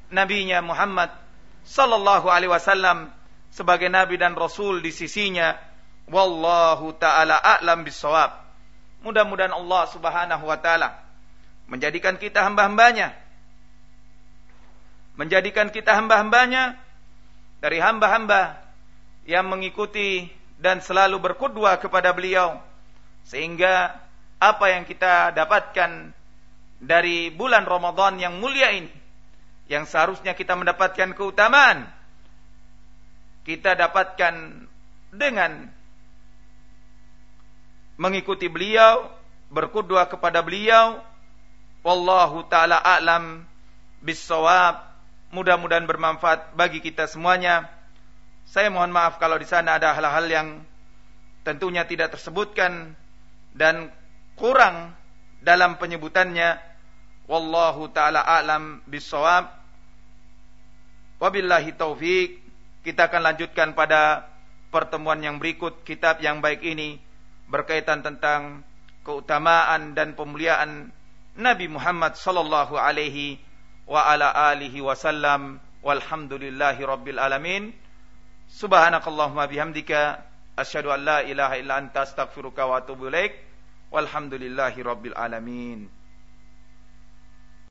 nabinya 0.09 0.65
Muhammad 0.65 1.13
sallallahu 1.69 2.33
alaihi 2.33 2.49
wasallam 2.49 3.13
sebagai 3.53 3.87
nabi 3.87 4.17
dan 4.17 4.33
rasul 4.33 4.81
di 4.81 4.89
sisinya 4.89 5.53
wallahu 6.09 6.97
taala 6.97 7.37
a'lam 7.37 7.85
bisawab 7.85 8.33
mudah-mudahan 9.05 9.53
Allah 9.53 9.83
Subhanahu 9.93 10.49
wa 10.49 10.57
taala 10.57 11.03
menjadikan 11.67 12.19
kita 12.19 12.43
hamba-hambanya. 12.43 13.15
Menjadikan 15.13 15.69
kita 15.69 15.93
hamba-hambanya 15.93 16.77
dari 17.61 17.77
hamba-hamba 17.77 18.57
yang 19.29 19.45
mengikuti 19.45 20.27
dan 20.57 20.81
selalu 20.81 21.21
berkudwa 21.21 21.77
kepada 21.77 22.11
beliau 22.11 22.57
sehingga 23.23 23.93
apa 24.41 24.65
yang 24.73 24.83
kita 24.83 25.31
dapatkan 25.31 26.11
dari 26.83 27.31
bulan 27.31 27.63
Ramadan 27.63 28.19
yang 28.19 28.41
mulia 28.41 28.73
ini 28.73 28.91
yang 29.71 29.87
seharusnya 29.87 30.35
kita 30.35 30.59
mendapatkan 30.59 31.15
keutamaan 31.15 31.87
kita 33.43 33.75
dapatkan 33.75 34.65
dengan 35.13 35.69
mengikuti 37.99 38.49
beliau 38.49 39.11
berkudwa 39.53 40.01
kepada 40.09 40.41
beliau 40.41 41.03
Wallahu 41.83 42.47
taala 42.47 42.79
a'lam 42.79 43.43
bisawab. 43.99 44.87
Mudah-mudahan 45.35 45.83
bermanfaat 45.83 46.55
bagi 46.55 46.79
kita 46.79 47.11
semuanya. 47.11 47.67
Saya 48.47 48.71
mohon 48.71 48.95
maaf 48.95 49.19
kalau 49.19 49.35
di 49.35 49.43
sana 49.43 49.75
ada 49.75 49.91
hal-hal 49.91 50.25
yang 50.31 50.47
tentunya 51.43 51.83
tidak 51.83 52.15
tersebutkan 52.15 52.95
dan 53.51 53.91
kurang 54.39 54.95
dalam 55.43 55.75
penyebutannya. 55.75 56.55
Wallahu 57.27 57.91
taala 57.91 58.23
a'lam 58.23 58.79
bisawab. 58.87 59.51
Wabillahi 61.19 61.75
taufik. 61.75 62.42
Kita 62.83 63.07
akan 63.07 63.31
lanjutkan 63.31 63.71
pada 63.71 64.27
pertemuan 64.67 65.15
yang 65.23 65.39
berikut 65.39 65.87
kitab 65.87 66.19
yang 66.19 66.43
baik 66.43 66.59
ini 66.59 66.99
berkaitan 67.47 68.03
tentang 68.03 68.59
keutamaan 69.07 69.95
dan 69.95 70.19
pemuliaan 70.19 70.91
Nabi 71.39 71.71
Muhammad 71.71 72.19
sallallahu 72.19 72.75
alaihi 72.75 73.39
wa 73.87 74.03
ala 74.03 74.35
alihi 74.51 74.83
wasallam. 74.83 75.63
Walhamdulillahi 75.79 76.83
rabbil 76.83 77.19
alamin. 77.19 77.71
Subhanakallahumma 78.51 79.47
bihamdika 79.47 80.19
asyhadu 80.59 80.91
an 80.91 81.07
la 81.07 81.17
ilaha 81.23 81.55
illa 81.55 81.79
anta 81.79 82.03
astaghfiruka 82.03 82.67
wa 82.67 82.83
atubu 82.83 83.07
ilaik. 83.07 83.35
Walhamdulillahi 83.95 84.79
rabbil 84.83 85.15
alamin 85.15 86.02